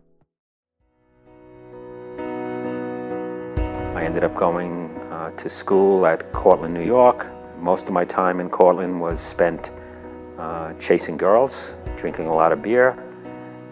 I 4.00 4.04
ended 4.04 4.24
up 4.24 4.34
going 4.34 4.96
uh, 5.12 5.32
to 5.32 5.50
school 5.50 6.06
at 6.06 6.32
Cortland, 6.32 6.74
New 6.74 6.86
York, 6.86 7.28
most 7.60 7.88
of 7.88 7.92
my 7.92 8.06
time 8.06 8.40
in 8.40 8.50
Cortland 8.50 9.02
was 9.02 9.20
spent 9.20 9.72
uh, 10.38 10.72
chasing 10.76 11.18
girls, 11.18 11.76
drinking 11.98 12.28
a 12.28 12.34
lot 12.34 12.54
of 12.54 12.62
beer, 12.62 12.92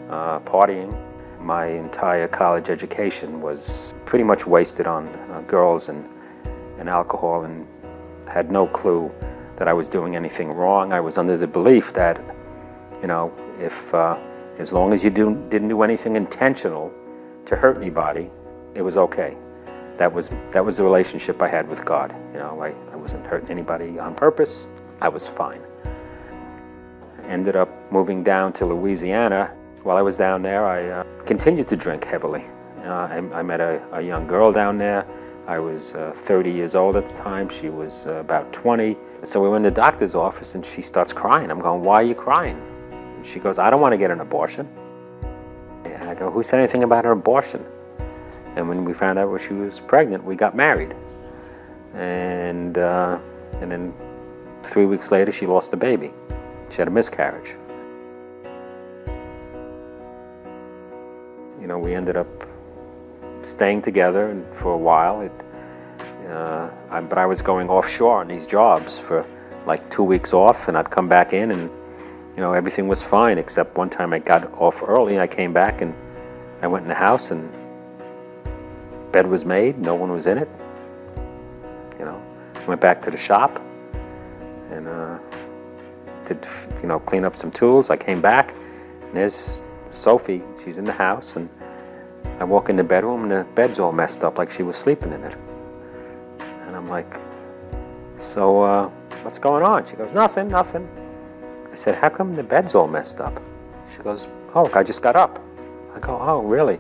uh, 0.10 0.41
partying. 0.41 0.91
My 1.39 1.67
entire 1.67 2.27
college 2.27 2.69
education 2.69 3.39
was 3.39 3.93
pretty 4.03 4.25
much 4.25 4.46
wasted 4.46 4.86
on 4.86 5.07
uh, 5.07 5.46
girls 5.48 5.88
and, 5.88 6.05
and 6.77 6.89
alcohol 6.89 7.46
and 7.46 7.65
had 8.27 8.51
no 8.51 8.67
clue 8.67 9.10
that 9.55 9.69
I 9.69 9.72
was 9.72 9.88
doing 9.88 10.17
anything 10.17 10.51
wrong. 10.51 10.91
I 10.91 11.00
was 11.00 11.17
under 11.17 11.38
the 11.38 11.48
belief 11.48 11.93
that, 11.93 12.22
you 13.01 13.07
know, 13.07 13.34
if 13.62 13.93
uh, 13.93 14.17
as 14.57 14.74
long 14.74 14.91
as 14.91 15.05
you 15.05 15.10
do, 15.10 15.41
didn't 15.48 15.69
do 15.69 15.84
anything 15.84 16.17
intentional 16.17 16.91
to 17.46 17.55
hurt 17.55 17.77
anybody, 17.77 18.29
it 18.75 18.81
was 18.81 18.98
okay. 18.98 19.38
That 19.97 20.13
was 20.13 20.29
that 20.51 20.63
was 20.63 20.77
the 20.77 20.83
relationship 20.83 21.41
I 21.41 21.47
had 21.47 21.67
with 21.67 21.83
God. 21.83 22.15
You 22.33 22.39
know, 22.39 22.61
I, 22.61 22.69
I 22.91 22.95
wasn't 22.95 23.25
hurting 23.25 23.49
anybody 23.49 23.99
on 23.99 24.13
purpose. 24.13 24.67
I 25.01 25.09
was 25.09 25.27
fine. 25.27 25.61
Ended 27.23 27.55
up 27.55 27.69
moving 27.91 28.23
down 28.23 28.53
to 28.53 28.65
Louisiana. 28.65 29.53
While 29.83 29.97
I 29.97 30.01
was 30.01 30.17
down 30.17 30.41
there, 30.41 30.65
I 30.65 30.89
uh, 30.89 31.03
continued 31.25 31.67
to 31.69 31.75
drink 31.75 32.03
heavily. 32.03 32.45
Uh, 32.79 33.07
I, 33.11 33.17
I, 33.33 33.41
met 33.43 33.59
a, 33.59 33.83
a, 33.91 34.01
young 34.01 34.27
girl 34.27 34.51
down 34.51 34.77
there. 34.77 35.05
I 35.45 35.59
was 35.59 35.93
uh, 35.93 36.11
30 36.13 36.51
years 36.51 36.75
old 36.75 36.95
at 36.95 37.05
the 37.05 37.17
time. 37.17 37.49
She 37.49 37.69
was 37.69 38.05
uh, 38.05 38.15
about 38.15 38.53
20. 38.53 38.97
So 39.23 39.41
we 39.41 39.49
went 39.49 39.65
in 39.65 39.73
the 39.73 39.75
doctor's 39.75 40.15
office 40.15 40.55
and 40.55 40.65
she 40.65 40.81
starts 40.81 41.11
crying. 41.11 41.51
I'm 41.51 41.59
going, 41.59 41.81
why 41.81 41.95
are 41.95 42.03
you 42.03 42.15
crying? 42.15 42.61
And 42.91 43.25
she 43.25 43.39
goes, 43.39 43.59
I 43.59 43.69
don't 43.69 43.81
want 43.81 43.93
to 43.93 43.97
get 43.97 44.11
an 44.11 44.21
abortion. 44.21 44.67
And 45.85 46.09
I 46.09 46.15
go, 46.15 46.29
who 46.31 46.43
said 46.43 46.59
anything 46.59 46.83
about 46.83 47.05
an 47.05 47.11
abortion? 47.11 47.65
And 48.57 48.67
when 48.67 48.83
we 48.83 48.93
found 48.93 49.19
out 49.19 49.39
she 49.39 49.53
was 49.53 49.79
pregnant, 49.79 50.23
we 50.23 50.35
got 50.35 50.55
married 50.55 50.95
and 51.97 52.77
uh, 52.77 53.19
and 53.61 53.71
then 53.71 53.93
three 54.63 54.85
weeks 54.85 55.11
later 55.11 55.31
she 55.31 55.45
lost 55.45 55.71
the 55.71 55.77
baby. 55.77 56.13
She 56.69 56.77
had 56.77 56.87
a 56.87 56.91
miscarriage. 56.91 57.55
You 61.59 61.67
know, 61.67 61.79
we 61.79 61.95
ended 61.95 62.17
up 62.17 62.27
staying 63.41 63.81
together 63.81 64.43
for 64.51 64.73
a 64.73 64.77
while. 64.77 65.21
It, 65.21 65.31
uh, 66.29 66.69
I, 66.89 67.01
but 67.01 67.17
I 67.17 67.25
was 67.25 67.41
going 67.41 67.69
offshore 67.69 68.19
on 68.19 68.27
these 68.27 68.45
jobs 68.45 68.99
for 68.99 69.25
like 69.65 69.89
two 69.89 70.03
weeks 70.03 70.33
off, 70.33 70.67
and 70.67 70.77
I'd 70.77 70.91
come 70.91 71.09
back 71.09 71.33
in, 71.33 71.51
and 71.51 71.69
you 72.35 72.41
know 72.41 72.53
everything 72.53 72.87
was 72.87 73.01
fine 73.01 73.37
except 73.37 73.77
one 73.77 73.89
time 73.89 74.13
I 74.13 74.19
got 74.19 74.53
off 74.53 74.83
early. 74.85 75.19
I 75.19 75.27
came 75.27 75.53
back 75.53 75.81
and 75.81 75.93
I 76.61 76.67
went 76.67 76.83
in 76.83 76.89
the 76.89 76.95
house, 76.95 77.31
and 77.31 77.49
bed 79.17 79.25
was 79.25 79.45
made. 79.45 79.79
No 79.79 79.95
one 79.95 80.12
was 80.12 80.27
in 80.27 80.38
it. 80.38 80.47
You 81.97 82.05
know, 82.05 82.21
went 82.67 82.79
back 82.79 83.01
to 83.01 83.09
the 83.09 83.17
shop 83.17 83.59
and 84.69 84.88
uh, 84.88 85.17
did, 86.24 86.45
you 86.83 86.88
know, 86.88 87.00
clean 87.00 87.25
up 87.25 87.36
some 87.36 87.50
tools. 87.50 87.89
I 87.89 87.97
came 87.97 88.21
back 88.21 88.53
and 89.01 89.13
there's 89.17 89.63
Sophie. 89.89 90.43
She's 90.63 90.77
in 90.77 90.86
the 90.86 90.93
house 90.93 91.36
and 91.36 91.50
I 92.39 92.43
walk 92.43 92.69
in 92.69 92.75
the 92.75 92.83
bedroom 92.83 93.24
and 93.24 93.31
the 93.31 93.43
bed's 93.55 93.79
all 93.79 93.91
messed 93.91 94.24
up 94.24 94.38
like 94.38 94.51
she 94.51 94.62
was 94.62 94.75
sleeping 94.75 95.12
in 95.12 95.24
it. 95.24 95.36
And 96.67 96.75
I'm 96.75 96.88
like, 96.88 97.19
so 98.17 98.62
uh, 98.62 98.88
what's 99.24 99.39
going 99.39 99.63
on? 99.63 99.83
She 99.88 99.95
goes, 99.95 100.13
nothing, 100.13 100.47
nothing. 100.47 100.88
I 101.71 101.74
said, 101.74 101.95
how 101.95 102.09
come 102.09 102.36
the 102.36 102.43
bed's 102.43 102.75
all 102.75 102.88
messed 102.88 103.19
up? 103.19 103.41
She 103.91 103.97
goes, 104.03 104.27
oh, 104.53 104.69
I 104.75 104.83
just 104.83 105.01
got 105.01 105.15
up. 105.15 105.43
I 105.95 106.00
go, 106.00 106.19
oh, 106.21 106.41
really? 106.41 106.79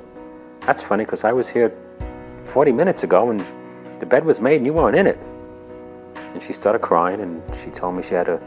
That's 0.67 0.83
funny 0.83 1.03
because 1.03 1.23
I 1.23 1.31
was 1.31 1.49
here 1.49 1.75
40 2.47 2.71
minutes 2.71 3.03
ago 3.03 3.29
and 3.29 3.45
the 3.99 4.05
bed 4.05 4.25
was 4.25 4.39
made 4.39 4.57
and 4.57 4.65
you 4.65 4.73
weren't 4.73 4.95
in 4.95 5.05
it. 5.05 5.19
And 6.15 6.41
she 6.41 6.53
started 6.53 6.79
crying 6.79 7.21
and 7.21 7.41
she 7.55 7.69
told 7.69 7.95
me 7.95 8.01
she 8.03 8.15
had 8.15 8.29
a, 8.29 8.41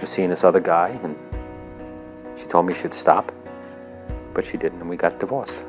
was 0.00 0.10
seeing 0.10 0.30
this 0.30 0.44
other 0.44 0.60
guy 0.60 0.98
and 1.02 1.16
she 2.36 2.46
told 2.46 2.66
me 2.66 2.74
she 2.74 2.82
should 2.82 2.94
stop. 2.94 3.32
But 4.34 4.44
she 4.44 4.56
didn't 4.56 4.80
and 4.80 4.90
we 4.90 4.96
got 4.96 5.18
divorced. 5.18 5.64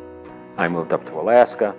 I 0.58 0.68
moved 0.68 0.94
up 0.94 1.06
to 1.08 1.20
Alaska, 1.20 1.76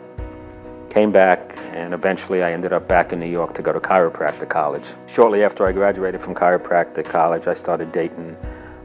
came 0.90 1.10
back, 1.10 1.56
and 1.72 1.92
eventually 1.94 2.42
I 2.42 2.52
ended 2.52 2.72
up 2.72 2.86
back 2.88 3.12
in 3.12 3.20
New 3.20 3.26
York 3.26 3.54
to 3.54 3.62
go 3.62 3.72
to 3.72 3.80
chiropractic 3.80 4.48
college. 4.48 4.88
Shortly 5.06 5.44
after 5.44 5.66
I 5.66 5.72
graduated 5.72 6.20
from 6.20 6.34
chiropractic 6.34 7.06
college, 7.06 7.46
I 7.46 7.54
started 7.54 7.90
dating 7.90 8.36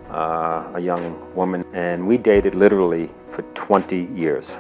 uh, 0.10 0.72
a 0.76 0.80
young 0.80 1.34
woman, 1.36 1.66
and 1.74 2.08
we 2.08 2.18
dated 2.18 2.56
literally 2.56 3.10
for 3.30 3.44
20 3.54 3.98
years. 3.98 4.60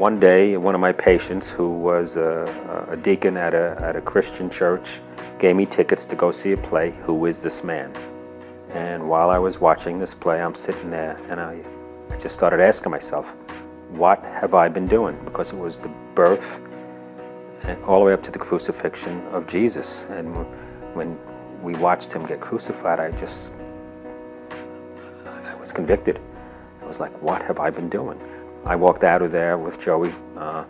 One 0.00 0.18
day, 0.18 0.56
one 0.56 0.74
of 0.74 0.80
my 0.80 0.92
patients, 0.92 1.50
who 1.50 1.68
was 1.68 2.16
a, 2.16 2.86
a 2.90 2.96
deacon 2.96 3.36
at 3.36 3.52
a, 3.52 3.76
at 3.82 3.96
a 3.96 4.00
Christian 4.00 4.48
church, 4.48 5.02
gave 5.38 5.54
me 5.54 5.66
tickets 5.66 6.06
to 6.06 6.16
go 6.16 6.30
see 6.30 6.52
a 6.52 6.56
play, 6.56 6.92
Who 7.02 7.26
is 7.26 7.42
This 7.42 7.62
Man? 7.62 7.94
And 8.70 9.06
while 9.06 9.28
I 9.28 9.36
was 9.36 9.60
watching 9.60 9.98
this 9.98 10.14
play, 10.14 10.40
I'm 10.40 10.54
sitting 10.54 10.88
there 10.88 11.20
and 11.28 11.38
I, 11.38 11.62
I 12.08 12.16
just 12.16 12.34
started 12.34 12.60
asking 12.60 12.90
myself, 12.92 13.36
what 13.90 14.24
have 14.24 14.54
I 14.54 14.70
been 14.70 14.86
doing? 14.86 15.22
Because 15.22 15.52
it 15.52 15.58
was 15.58 15.78
the 15.78 15.90
birth 16.14 16.62
and 17.64 17.84
all 17.84 17.98
the 17.98 18.06
way 18.06 18.14
up 18.14 18.22
to 18.22 18.30
the 18.30 18.38
crucifixion 18.38 19.20
of 19.32 19.46
Jesus. 19.46 20.06
And 20.06 20.34
when 20.94 21.18
we 21.62 21.74
watched 21.74 22.10
him 22.10 22.24
get 22.24 22.40
crucified, 22.40 23.00
I 23.00 23.10
just, 23.10 23.54
I 25.26 25.54
was 25.56 25.72
convicted. 25.72 26.18
I 26.80 26.86
was 26.86 27.00
like, 27.00 27.12
what 27.20 27.42
have 27.42 27.60
I 27.60 27.68
been 27.68 27.90
doing? 27.90 28.18
I 28.64 28.76
walked 28.76 29.04
out 29.04 29.22
of 29.22 29.32
there 29.32 29.56
with 29.56 29.80
Joey. 29.80 30.14
Uh, 30.36 30.64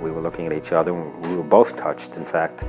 we 0.00 0.10
were 0.10 0.20
looking 0.20 0.46
at 0.46 0.52
each 0.52 0.72
other. 0.72 0.94
We 0.94 1.36
were 1.36 1.42
both 1.42 1.76
touched. 1.76 2.16
In 2.16 2.24
fact, 2.24 2.64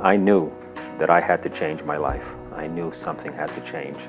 I 0.00 0.16
knew 0.16 0.52
that 0.98 1.10
I 1.10 1.20
had 1.20 1.42
to 1.44 1.48
change 1.48 1.84
my 1.84 1.96
life. 1.96 2.34
I 2.52 2.66
knew 2.66 2.92
something 2.92 3.32
had 3.32 3.52
to 3.54 3.60
change. 3.60 4.08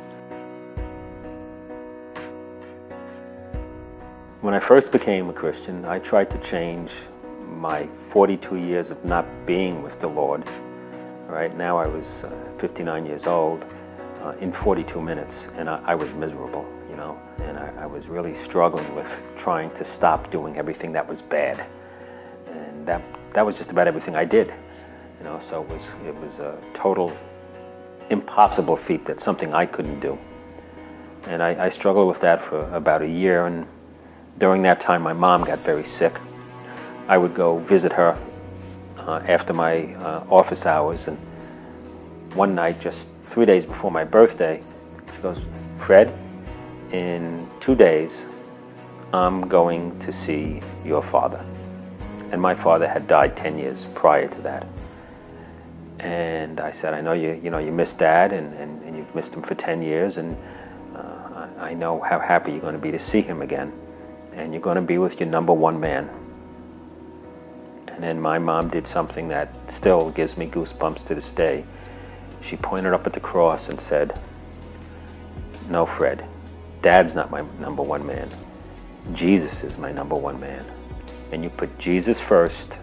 When 4.41 4.53
I 4.53 4.59
first 4.59 4.91
became 4.91 5.29
a 5.29 5.33
Christian, 5.33 5.85
I 5.85 5.99
tried 5.99 6.31
to 6.31 6.37
change 6.39 6.91
my 7.47 7.85
42 7.87 8.55
years 8.57 8.89
of 8.89 9.03
not 9.05 9.25
being 9.45 9.83
with 9.83 9.99
the 9.99 10.07
Lord. 10.07 10.43
Right 11.27 11.55
now, 11.55 11.77
I 11.77 11.85
was 11.85 12.23
uh, 12.23 12.51
59 12.57 13.05
years 13.05 13.27
old 13.27 13.67
uh, 14.21 14.33
in 14.39 14.51
42 14.51 14.99
minutes, 14.99 15.47
and 15.55 15.69
I, 15.69 15.79
I 15.85 15.95
was 15.95 16.13
miserable 16.13 16.65
and 17.49 17.57
I, 17.57 17.83
I, 17.83 17.85
was 17.87 18.07
really 18.07 18.33
struggling 18.33 18.95
with 18.95 19.23
trying 19.35 19.71
to 19.71 19.83
stop 19.83 20.29
doing 20.29 20.55
everything 20.57 20.91
that 20.93 21.07
was 21.07 21.21
bad, 21.21 21.65
and 22.47 22.85
that 22.85 23.01
that 23.33 23.45
was 23.45 23.57
just 23.57 23.71
about 23.71 23.87
everything 23.87 24.15
I 24.15 24.23
did, 24.23 24.53
you 25.17 25.23
know. 25.23 25.39
So 25.39 25.63
it 25.63 25.69
was 25.69 25.95
it 26.05 26.15
was 26.15 26.39
a 26.39 26.57
total 26.73 27.11
impossible 28.09 28.77
feat. 28.77 29.03
That's 29.05 29.23
something 29.23 29.53
I 29.53 29.65
couldn't 29.65 29.99
do, 29.99 30.17
and 31.23 31.41
I, 31.41 31.65
I 31.65 31.69
struggled 31.69 32.07
with 32.07 32.19
that 32.21 32.41
for 32.41 32.61
about 32.73 33.01
a 33.01 33.09
year. 33.09 33.47
And 33.47 33.65
during 34.37 34.61
that 34.61 34.79
time, 34.79 35.01
my 35.01 35.13
mom 35.13 35.43
got 35.43 35.59
very 35.59 35.83
sick. 35.83 36.19
I 37.07 37.17
would 37.17 37.33
go 37.33 37.57
visit 37.57 37.93
her 37.93 38.15
uh, 38.97 39.23
after 39.27 39.53
my 39.53 39.95
uh, 39.95 40.23
office 40.29 40.67
hours, 40.67 41.07
and 41.07 41.17
one 42.35 42.53
night, 42.53 42.79
just 42.79 43.09
three 43.23 43.45
days 43.45 43.65
before 43.65 43.91
my 43.91 44.03
birthday, 44.03 44.61
she 45.15 45.21
goes, 45.21 45.45
Fred, 45.75 46.13
in 46.91 47.47
two 47.59 47.75
days, 47.75 48.27
I'm 49.13 49.47
going 49.47 49.97
to 49.99 50.11
see 50.11 50.61
your 50.85 51.01
father. 51.01 51.43
And 52.31 52.41
my 52.41 52.53
father 52.53 52.87
had 52.87 53.07
died 53.07 53.35
10 53.35 53.57
years 53.57 53.85
prior 53.95 54.27
to 54.27 54.41
that. 54.41 54.67
And 55.99 56.59
I 56.59 56.71
said, 56.71 56.93
I 56.93 57.01
know 57.01 57.13
you, 57.13 57.39
you 57.43 57.49
know, 57.49 57.57
you 57.57 57.71
miss 57.71 57.93
dad 57.95 58.31
and, 58.31 58.53
and, 58.53 58.81
and 58.83 58.95
you've 58.95 59.13
missed 59.15 59.33
him 59.33 59.41
for 59.41 59.55
10 59.55 59.81
years 59.81 60.17
and 60.17 60.37
uh, 60.95 61.47
I 61.59 61.73
know 61.73 61.99
how 61.99 62.19
happy 62.19 62.51
you're 62.51 62.61
going 62.61 62.73
to 62.73 62.79
be 62.79 62.91
to 62.91 62.99
see 62.99 63.21
him 63.21 63.41
again. 63.41 63.73
And 64.33 64.53
you're 64.53 64.61
going 64.61 64.75
to 64.75 64.81
be 64.81 64.97
with 64.97 65.19
your 65.19 65.27
number 65.27 65.53
one 65.53 65.79
man. 65.79 66.09
And 67.87 68.03
then 68.03 68.21
my 68.21 68.39
mom 68.39 68.69
did 68.69 68.87
something 68.87 69.27
that 69.27 69.69
still 69.69 70.11
gives 70.11 70.37
me 70.37 70.47
goosebumps 70.47 71.05
to 71.07 71.15
this 71.15 71.33
day. 71.33 71.65
She 72.41 72.55
pointed 72.55 72.93
up 72.93 73.05
at 73.05 73.11
the 73.11 73.19
cross 73.19 73.67
and 73.67 73.81
said, 73.81 74.17
no, 75.69 75.85
Fred, 75.85 76.25
Dad's 76.81 77.15
not 77.15 77.29
my 77.29 77.43
number 77.59 77.83
one 77.83 78.05
man. 78.05 78.29
Jesus 79.13 79.63
is 79.63 79.77
my 79.77 79.91
number 79.91 80.15
one 80.15 80.39
man. 80.39 80.65
And 81.31 81.43
you 81.43 81.49
put 81.49 81.77
Jesus 81.77 82.19
first 82.19 82.79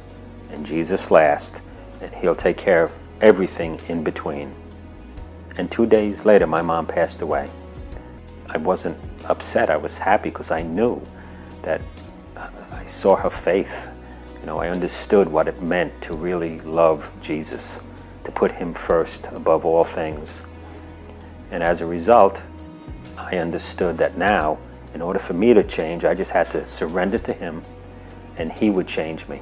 and 0.51 0.65
Jesus 0.65 1.11
last, 1.11 1.63
and 2.01 2.15
He'll 2.15 2.35
take 2.35 2.57
care 2.57 2.83
of 2.85 2.99
everything 3.21 3.81
in 3.89 4.05
between. 4.05 4.55
And 5.57 5.71
two 5.71 5.87
days 5.87 6.25
later, 6.25 6.47
my 6.47 6.63
mom 6.63 6.87
passed 6.87 7.23
away. 7.23 7.51
I 8.49 8.59
wasn't 8.59 8.99
upset, 9.25 9.71
I 9.71 9.77
was 9.77 9.99
happy 9.99 10.31
because 10.31 10.51
I 10.51 10.63
knew 10.63 11.03
that 11.63 11.81
uh, 12.37 12.49
I 12.73 12.87
saw 12.87 13.17
her 13.17 13.31
faith. 13.31 13.89
You 14.41 14.47
know, 14.47 14.59
I 14.59 14.69
understood 14.69 15.29
what 15.29 15.49
it 15.49 15.61
meant 15.63 16.01
to 16.03 16.15
really 16.15 16.61
love 16.61 17.11
Jesus, 17.21 17.81
to 18.25 18.31
put 18.31 18.53
Him 18.53 18.75
first 18.75 19.27
above 19.33 19.65
all 19.65 19.83
things. 19.83 20.43
And 21.51 21.63
as 21.63 21.81
a 21.81 21.87
result, 21.87 22.43
I 23.19 23.39
understood 23.39 23.99
that 23.99 24.17
now, 24.17 24.59
in 24.95 25.03
order 25.03 25.19
for 25.19 25.33
me 25.33 25.55
to 25.55 25.65
change, 25.65 26.05
I 26.05 26.15
just 26.15 26.31
had 26.31 26.51
to 26.51 26.65
surrender 26.65 27.19
to 27.19 27.33
Him 27.33 27.63
and 28.37 28.53
He 28.53 28.71
would 28.71 28.87
change 28.87 29.27
me. 29.29 29.41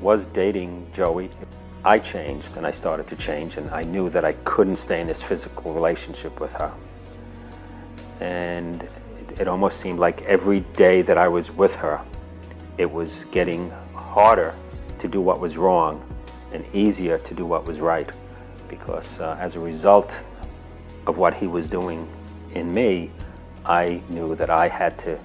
Was 0.00 0.26
dating 0.26 0.86
Joey, 0.92 1.30
I 1.84 1.98
changed 1.98 2.56
and 2.56 2.66
I 2.66 2.70
started 2.70 3.06
to 3.08 3.16
change, 3.16 3.56
and 3.56 3.70
I 3.70 3.82
knew 3.82 4.10
that 4.10 4.24
I 4.24 4.32
couldn't 4.44 4.76
stay 4.76 5.00
in 5.00 5.06
this 5.06 5.22
physical 5.22 5.74
relationship 5.74 6.40
with 6.40 6.52
her. 6.54 6.72
And 8.20 8.82
it, 9.18 9.40
it 9.40 9.48
almost 9.48 9.80
seemed 9.80 9.98
like 9.98 10.22
every 10.22 10.60
day 10.60 11.02
that 11.02 11.18
I 11.18 11.28
was 11.28 11.50
with 11.50 11.74
her, 11.76 12.00
it 12.78 12.90
was 12.90 13.24
getting 13.26 13.70
harder 13.94 14.54
to 14.98 15.08
do 15.08 15.20
what 15.20 15.40
was 15.40 15.58
wrong 15.58 16.02
and 16.52 16.64
easier 16.72 17.18
to 17.18 17.34
do 17.34 17.46
what 17.46 17.66
was 17.66 17.80
right 17.80 18.10
because 18.68 19.20
uh, 19.20 19.36
as 19.40 19.56
a 19.56 19.60
result 19.60 20.26
of 21.06 21.18
what 21.18 21.34
he 21.34 21.46
was 21.46 21.68
doing 21.68 22.08
in 22.52 22.72
me, 22.72 23.10
I 23.64 24.02
knew 24.08 24.34
that 24.36 24.50
I 24.50 24.68
had 24.68 24.98
to 25.00 25.18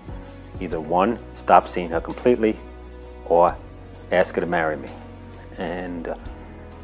either 0.59 0.79
one, 0.79 1.19
stop 1.33 1.67
seeing 1.67 1.89
her 1.89 2.01
completely, 2.01 2.57
or 3.25 3.55
ask 4.11 4.35
her 4.35 4.41
to 4.41 4.47
marry 4.47 4.77
me. 4.77 4.89
And 5.57 6.07
uh, 6.07 6.15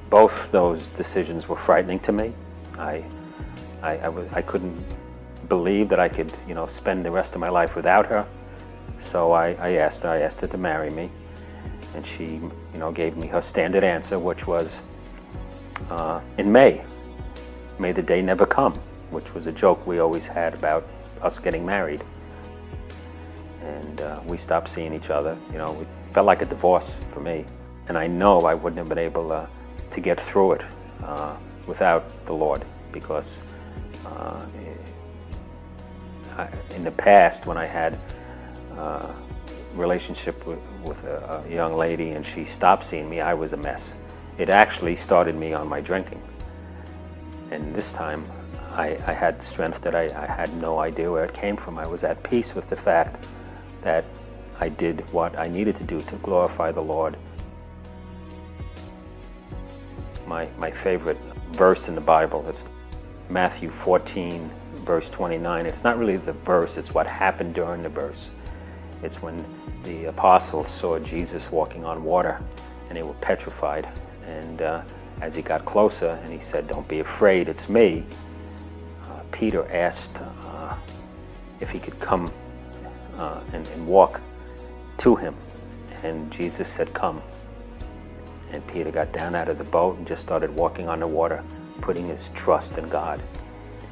both 0.10 0.52
those 0.52 0.88
decisions 0.88 1.48
were 1.48 1.56
frightening 1.56 2.00
to 2.00 2.12
me. 2.12 2.34
I, 2.78 3.04
I, 3.84 4.42
couldn't 4.42 4.84
believe 5.50 5.90
that 5.90 6.00
I 6.00 6.10
could, 6.10 6.32
you 6.48 6.56
know, 6.56 6.68
spend 6.68 7.06
the 7.06 7.12
rest 7.12 7.36
of 7.36 7.42
my 7.42 7.50
life 7.50 7.76
without 7.76 8.06
her. 8.08 8.28
So 8.98 9.32
I, 9.32 9.52
I 9.54 9.72
asked 9.74 10.04
her, 10.04 10.10
I 10.10 10.22
asked 10.22 10.42
her 10.42 10.48
to 10.48 10.58
marry 10.58 10.90
me. 10.90 11.10
And 11.96 12.06
she, 12.06 12.26
you 12.26 12.80
know, 12.80 12.92
gave 12.92 13.18
me 13.18 13.28
her 13.28 13.42
standard 13.42 13.84
answer, 13.84 14.18
which 14.18 14.48
was 14.48 14.82
uh, 15.90 16.22
in 16.38 16.52
May 16.52 16.84
May 17.82 17.94
the 17.94 18.04
Day 18.04 18.22
Never 18.22 18.46
Come, 18.46 18.74
which 19.10 19.34
was 19.34 19.48
a 19.48 19.52
joke 19.52 19.88
we 19.88 19.98
always 19.98 20.28
had 20.28 20.54
about 20.54 20.88
us 21.24 21.40
getting 21.40 21.66
married. 21.66 22.04
And 23.64 24.02
uh, 24.02 24.22
we 24.28 24.38
stopped 24.38 24.70
seeing 24.70 24.94
each 24.94 25.10
other. 25.10 25.36
You 25.52 25.58
know, 25.58 25.82
it 25.82 25.88
felt 26.14 26.28
like 26.28 26.44
a 26.44 26.46
divorce 26.46 26.96
for 27.08 27.22
me. 27.22 27.44
And 27.88 27.98
I 27.98 28.06
know 28.06 28.42
I 28.42 28.54
wouldn't 28.54 28.78
have 28.78 28.88
been 28.88 29.00
able 29.00 29.32
uh, 29.32 29.48
to 29.90 30.00
get 30.00 30.22
through 30.22 30.54
it 30.54 30.62
uh, 31.04 31.36
without 31.66 32.26
the 32.28 32.34
Lord 32.34 32.64
because 32.92 33.42
uh, 34.06 34.46
I, 36.38 36.50
in 36.76 36.84
the 36.84 36.92
past 36.92 37.48
when 37.48 37.58
I 37.58 37.66
had 37.66 37.98
a 38.76 38.80
uh, 38.80 39.16
relationship 39.74 40.46
with, 40.46 40.60
with 40.86 41.04
a, 41.06 41.44
a 41.44 41.52
young 41.52 41.76
lady 41.76 42.12
and 42.12 42.24
she 42.24 42.46
stopped 42.46 42.86
seeing 42.86 43.10
me, 43.10 43.22
I 43.22 43.34
was 43.34 43.54
a 43.54 43.58
mess. 43.58 43.96
It 44.38 44.50
actually 44.50 44.96
started 44.96 45.36
me 45.36 45.54
on 45.54 45.68
my 45.68 45.82
drinking. 45.82 46.22
And 47.52 47.76
this 47.76 47.92
time, 47.92 48.26
I, 48.72 48.98
I 49.06 49.12
had 49.12 49.44
strength 49.44 49.82
that 49.82 49.94
I, 49.94 50.06
I, 50.06 50.26
had 50.26 50.56
no 50.56 50.80
idea 50.80 51.12
where 51.12 51.26
it 51.26 51.34
came 51.34 51.58
from. 51.58 51.78
I 51.78 51.86
was 51.86 52.06
at 52.06 52.24
peace 52.24 52.56
with 52.56 52.70
the 52.70 52.78
fact 52.78 53.28
that 53.82 54.06
I 54.62 54.70
did 54.70 55.02
what 55.12 55.38
I 55.38 55.50
needed 55.50 55.76
to 55.76 55.84
do 55.84 56.00
to 56.00 56.16
glorify 56.18 56.72
the 56.72 56.82
Lord. 56.82 57.18
My, 60.26 60.48
my 60.58 60.72
favorite 60.72 61.18
verse 61.52 61.90
in 61.90 61.96
the 61.96 62.02
Bible, 62.02 62.46
it's 62.48 62.70
Matthew 63.30 63.70
14, 63.70 64.50
verse 64.86 65.10
29. 65.10 65.66
It's 65.66 65.84
not 65.84 65.98
really 65.98 66.16
the 66.16 66.34
verse, 66.34 66.78
it's 66.78 66.94
what 66.94 67.10
happened 67.10 67.54
during 67.54 67.84
the 67.84 67.90
verse. 67.90 68.32
It's 69.04 69.22
when 69.22 69.44
the 69.84 70.06
apostles 70.06 70.70
saw 70.70 71.00
Jesus 71.00 71.52
walking 71.52 71.84
on 71.84 72.06
water 72.06 72.42
and 72.88 72.98
they 72.98 73.04
were 73.04 73.14
petrified. 73.16 73.90
And 74.26 74.62
uh, 74.62 74.84
as 75.20 75.36
he 75.36 75.42
got 75.42 75.66
closer 75.66 76.20
and 76.24 76.32
he 76.32 76.40
said, 76.40 76.68
Don't 76.68 76.88
be 76.88 77.00
afraid, 77.00 77.50
it's 77.50 77.68
me, 77.70 78.06
uh, 79.04 79.20
Peter 79.32 79.70
asked 79.72 80.22
uh, 80.22 80.76
if 81.60 81.70
he 81.70 81.80
could 81.80 82.00
come 82.00 82.32
uh, 83.18 83.42
and, 83.54 83.68
and 83.70 83.88
walk 83.88 84.22
to 84.98 85.16
him. 85.16 85.36
And 86.04 86.32
Jesus 86.32 86.70
said, 86.70 86.94
Come. 86.94 87.22
And 88.52 88.66
Peter 88.68 88.92
got 88.92 89.14
down 89.14 89.36
out 89.36 89.48
of 89.48 89.58
the 89.58 89.64
boat 89.64 89.98
and 89.98 90.06
just 90.06 90.22
started 90.22 90.54
walking 90.56 90.90
on 90.90 91.00
the 91.00 91.08
water, 91.08 91.44
putting 91.80 92.08
his 92.08 92.30
trust 92.34 92.78
in 92.78 92.88
God 92.90 93.22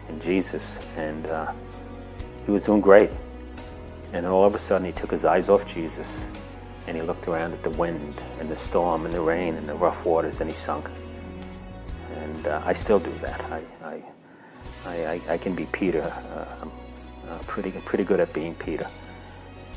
and 0.10 0.21
Jesus. 0.21 0.79
And 0.97 1.25
uh, 1.27 1.51
he 2.45 2.51
was 2.51 2.63
doing 2.63 2.82
great. 2.82 3.10
And 4.12 4.25
all 4.25 4.45
of 4.45 4.55
a 4.55 4.60
sudden, 4.60 4.86
he 4.86 4.91
took 4.91 5.12
his 5.12 5.23
eyes 5.23 5.49
off 5.49 5.65
Jesus 5.65 6.27
and 6.88 6.97
he 6.97 7.03
looked 7.03 7.27
around 7.27 7.53
at 7.53 7.62
the 7.62 7.69
wind 7.71 8.19
and 8.39 8.49
the 8.49 8.55
storm 8.55 9.05
and 9.05 9.13
the 9.13 9.21
rain 9.21 9.55
and 9.55 9.69
the 9.69 9.75
rough 9.75 10.03
waters 10.05 10.41
and 10.41 10.49
he 10.49 10.55
sunk. 10.55 10.89
And 12.39 12.47
uh, 12.47 12.62
I 12.63 12.71
still 12.71 12.99
do 12.99 13.12
that. 13.21 13.41
I, 13.52 13.62
I, 13.84 14.02
I, 14.86 15.21
I 15.28 15.38
can 15.38 15.56
be 15.56 15.65
Peter. 15.73 16.04
Uh, 16.04 16.45
I'm 16.62 16.71
uh, 17.30 17.38
pretty, 17.39 17.71
pretty 17.71 18.06
good 18.06 18.21
at 18.21 18.32
being 18.32 18.56
Peter. 18.56 18.88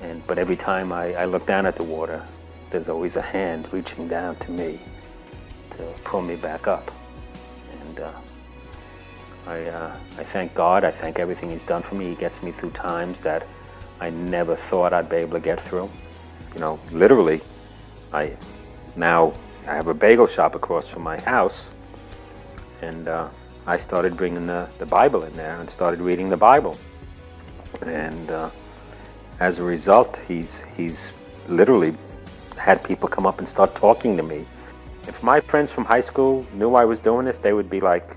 And, 0.01 0.25
but 0.29 0.39
every 0.39 0.55
time 0.55 0.93
I, 0.93 1.13
I 1.15 1.25
look 1.25 1.45
down 1.45 1.67
at 1.67 1.75
the 1.75 1.83
water, 1.83 2.25
there's 2.71 2.89
always 2.89 3.17
a 3.17 3.21
hand 3.21 3.73
reaching 3.73 4.07
down 4.07 4.37
to 4.37 4.53
me 4.53 4.79
to 5.71 5.83
pull 6.05 6.23
me 6.23 6.37
back 6.37 6.69
up. 6.69 6.93
And 7.81 7.99
uh, 7.99 8.13
I, 9.49 9.63
uh, 9.63 9.97
I 10.19 10.23
thank 10.23 10.55
God. 10.55 10.85
I 10.85 10.93
thank 10.93 11.19
everything 11.19 11.51
He's 11.51 11.67
done 11.67 11.83
for 11.83 11.97
me. 11.97 12.11
He 12.11 12.15
gets 12.15 12.45
me 12.45 12.53
through 12.53 12.71
times 12.71 13.23
that 13.23 13.45
I 14.01 14.11
never 14.11 14.55
thought 14.55 14.93
I'd 14.93 15.09
be 15.09 15.17
able 15.17 15.33
to 15.33 15.41
get 15.41 15.61
through. 15.61 15.91
You 16.55 16.61
know, 16.61 16.79
literally, 16.93 17.41
I 18.13 18.37
now 18.95 19.33
I 19.67 19.75
have 19.75 19.89
a 19.89 19.95
bagel 19.95 20.29
shop 20.29 20.55
across 20.55 20.89
from 20.89 21.03
my 21.03 21.21
house, 21.21 21.69
and 22.83 23.09
uh, 23.09 23.29
I 23.67 23.77
started 23.77 24.17
bringing 24.17 24.47
the, 24.47 24.69
the 24.79 24.87
Bible 24.87 25.23
in 25.23 25.33
there 25.35 25.59
and 25.61 25.71
started 25.71 26.01
reading 26.01 26.29
the 26.29 26.37
Bible. 26.37 26.77
And 27.87 28.31
uh, 28.31 28.51
as 29.41 29.59
a 29.59 29.63
result, 29.63 30.21
he's 30.29 30.65
he's 30.77 31.13
literally 31.49 31.95
had 32.57 32.85
people 32.85 33.09
come 33.09 33.27
up 33.27 33.39
and 33.39 33.49
start 33.49 33.75
talking 33.75 34.17
to 34.17 34.23
me. 34.23 34.45
If 35.09 35.23
my 35.23 35.41
friends 35.41 35.71
from 35.71 35.85
high 35.85 36.01
school 36.01 36.47
knew 36.53 36.75
I 36.75 36.85
was 36.85 37.01
doing 37.01 37.25
this, 37.25 37.39
they 37.39 37.53
would 37.53 37.71
be 37.71 37.81
like, 37.81 38.17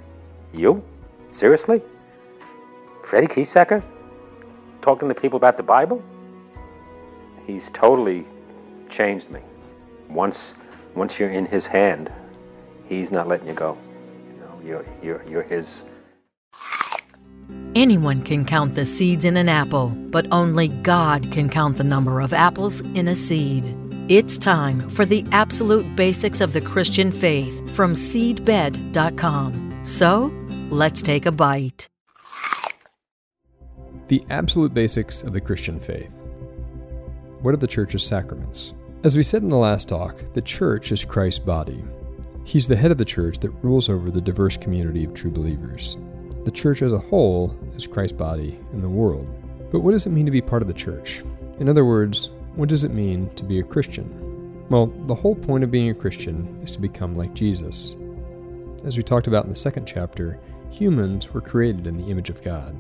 "You, 0.54 0.84
seriously, 1.30 1.82
Freddie 3.04 3.28
Kiesacker, 3.28 3.82
talking 4.82 5.08
to 5.10 5.16
people 5.16 5.38
about 5.38 5.58
the 5.58 5.64
Bible?" 5.64 6.04
He's 7.48 7.70
totally 7.70 8.26
changed 8.90 9.30
me. 9.30 9.42
Once, 10.10 10.56
once 10.96 11.20
you're 11.20 11.30
in 11.30 11.46
His 11.46 11.68
hand, 11.68 12.12
He's 12.88 13.12
not 13.12 13.28
letting 13.28 13.48
you 13.48 13.54
go. 13.54 13.78
You 14.66 14.72
know, 14.72 14.84
you're 15.04 15.22
you're 15.22 15.30
you're 15.30 15.44
His. 15.44 15.84
Anyone 17.76 18.24
can 18.24 18.46
count 18.46 18.74
the 18.74 18.86
seeds 18.86 19.26
in 19.26 19.38
an 19.38 19.48
apple, 19.48 19.90
but 19.90 20.26
only 20.32 20.70
God 20.70 21.32
can 21.32 21.50
count 21.50 21.78
the 21.78 21.84
number 21.84 22.20
of 22.20 22.34
apples 22.34 22.82
in 22.82 23.08
a 23.10 23.16
seed. 23.16 23.64
It's 24.10 24.38
time 24.38 24.90
for 24.90 25.06
the 25.06 25.24
absolute 25.32 25.96
basics 25.96 26.42
of 26.42 26.54
the 26.54 26.62
Christian 26.62 27.12
faith 27.12 27.76
from 27.76 27.94
seedbed.com. 27.94 29.80
So, 29.84 30.34
let's 30.72 31.02
take 31.02 31.26
a 31.26 31.32
bite. 31.32 31.88
The 34.08 34.26
absolute 34.30 34.74
basics 34.74 35.22
of 35.22 35.34
the 35.34 35.42
Christian 35.42 35.80
faith. 35.80 36.14
What 37.42 37.54
are 37.54 37.58
the 37.58 37.68
church's 37.68 38.06
sacraments? 38.06 38.74
As 39.04 39.16
we 39.16 39.24
said 39.24 39.44
in 39.44 39.50
the 39.50 39.58
last 39.58 39.90
talk, 39.90 40.16
the 40.34 40.42
church 40.42 40.92
is 40.92 41.06
Christ's 41.06 41.40
body. 41.40 41.84
He's 42.46 42.68
the 42.68 42.76
head 42.76 42.92
of 42.92 43.00
the 43.00 43.06
church 43.06 43.40
that 43.40 43.50
rules 43.64 43.90
over 43.90 44.12
the 44.12 44.22
diverse 44.22 44.56
community 44.56 45.04
of 45.04 45.16
true 45.16 45.32
believers. 45.32 45.98
The 46.46 46.52
church 46.52 46.84
as 46.84 46.94
a 46.94 47.00
whole 47.00 47.58
is 47.76 47.88
Christ's 47.88 48.16
body 48.16 48.60
in 48.72 48.82
the 48.82 48.88
world. 48.88 49.28
But 49.72 49.80
what 49.80 49.92
does 49.92 50.06
it 50.06 50.12
mean 50.12 50.28
to 50.28 50.32
be 50.32 50.42
part 50.42 50.62
of 50.62 50.68
the 50.68 50.74
church? 50.76 51.24
In 51.60 51.68
other 51.68 51.86
words, 51.86 52.30
what 52.54 52.70
does 52.70 52.84
it 52.84 52.92
mean 52.92 53.34
to 53.36 53.44
be 53.44 53.60
a 53.60 53.64
Christian? 53.64 54.68
Well, 54.70 54.86
the 55.08 55.16
whole 55.16 55.34
point 55.34 55.64
of 55.64 55.72
being 55.72 55.90
a 55.90 55.96
Christian 55.96 56.60
is 56.62 56.72
to 56.74 56.80
become 56.80 57.16
like 57.16 57.34
Jesus. 57.34 57.96
As 58.86 58.96
we 58.96 59.02
talked 59.02 59.26
about 59.26 59.46
in 59.46 59.50
the 59.50 59.56
second 59.56 59.88
chapter, 59.88 60.40
humans 60.70 61.34
were 61.34 61.42
created 61.42 61.88
in 61.88 61.98
the 61.98 62.12
image 62.12 62.30
of 62.30 62.44
God. 62.44 62.76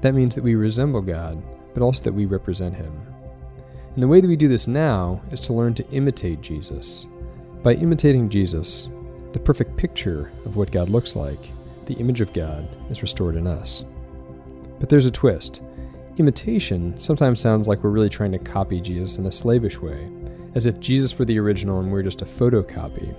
That 0.00 0.14
means 0.14 0.34
that 0.34 0.44
we 0.44 0.54
resemble 0.54 1.02
God, 1.02 1.40
but 1.74 1.82
also 1.82 2.02
that 2.04 2.14
we 2.14 2.24
represent 2.24 2.74
Him. 2.74 2.92
And 3.92 4.02
the 4.02 4.08
way 4.08 4.22
that 4.22 4.28
we 4.28 4.36
do 4.36 4.48
this 4.48 4.66
now 4.66 5.20
is 5.30 5.40
to 5.40 5.52
learn 5.52 5.74
to 5.74 5.88
imitate 5.90 6.40
Jesus. 6.40 7.06
By 7.62 7.74
imitating 7.74 8.30
Jesus, 8.30 8.88
the 9.32 9.40
perfect 9.40 9.76
picture 9.76 10.32
of 10.44 10.56
what 10.56 10.70
God 10.70 10.88
looks 10.88 11.16
like, 11.16 11.50
the 11.86 11.94
image 11.94 12.20
of 12.20 12.32
God 12.32 12.68
is 12.90 13.02
restored 13.02 13.36
in 13.36 13.46
us. 13.46 13.84
But 14.78 14.88
there's 14.88 15.06
a 15.06 15.10
twist. 15.10 15.62
Imitation 16.18 16.98
sometimes 16.98 17.40
sounds 17.40 17.68
like 17.68 17.82
we're 17.82 17.90
really 17.90 18.08
trying 18.08 18.32
to 18.32 18.38
copy 18.38 18.80
Jesus 18.80 19.18
in 19.18 19.26
a 19.26 19.32
slavish 19.32 19.78
way, 19.78 20.10
as 20.54 20.66
if 20.66 20.80
Jesus 20.80 21.18
were 21.18 21.24
the 21.24 21.38
original 21.38 21.80
and 21.80 21.90
we're 21.90 22.02
just 22.02 22.22
a 22.22 22.26
photocopy. 22.26 23.14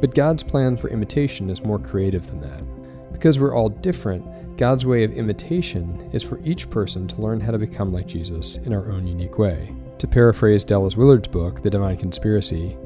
But 0.00 0.14
God's 0.14 0.42
plan 0.42 0.76
for 0.76 0.88
imitation 0.88 1.50
is 1.50 1.62
more 1.62 1.78
creative 1.78 2.26
than 2.26 2.40
that. 2.40 3.12
Because 3.12 3.38
we're 3.38 3.54
all 3.54 3.68
different, 3.68 4.56
God's 4.56 4.86
way 4.86 5.04
of 5.04 5.12
imitation 5.12 6.10
is 6.12 6.22
for 6.22 6.40
each 6.44 6.70
person 6.70 7.08
to 7.08 7.20
learn 7.20 7.40
how 7.40 7.50
to 7.52 7.58
become 7.58 7.92
like 7.92 8.06
Jesus 8.06 8.56
in 8.56 8.72
our 8.72 8.90
own 8.90 9.06
unique 9.06 9.38
way. 9.38 9.74
To 9.98 10.06
paraphrase 10.06 10.64
Dallas 10.64 10.96
Willard's 10.96 11.28
book, 11.28 11.62
The 11.62 11.70
Divine 11.70 11.96
Conspiracy, 11.96 12.76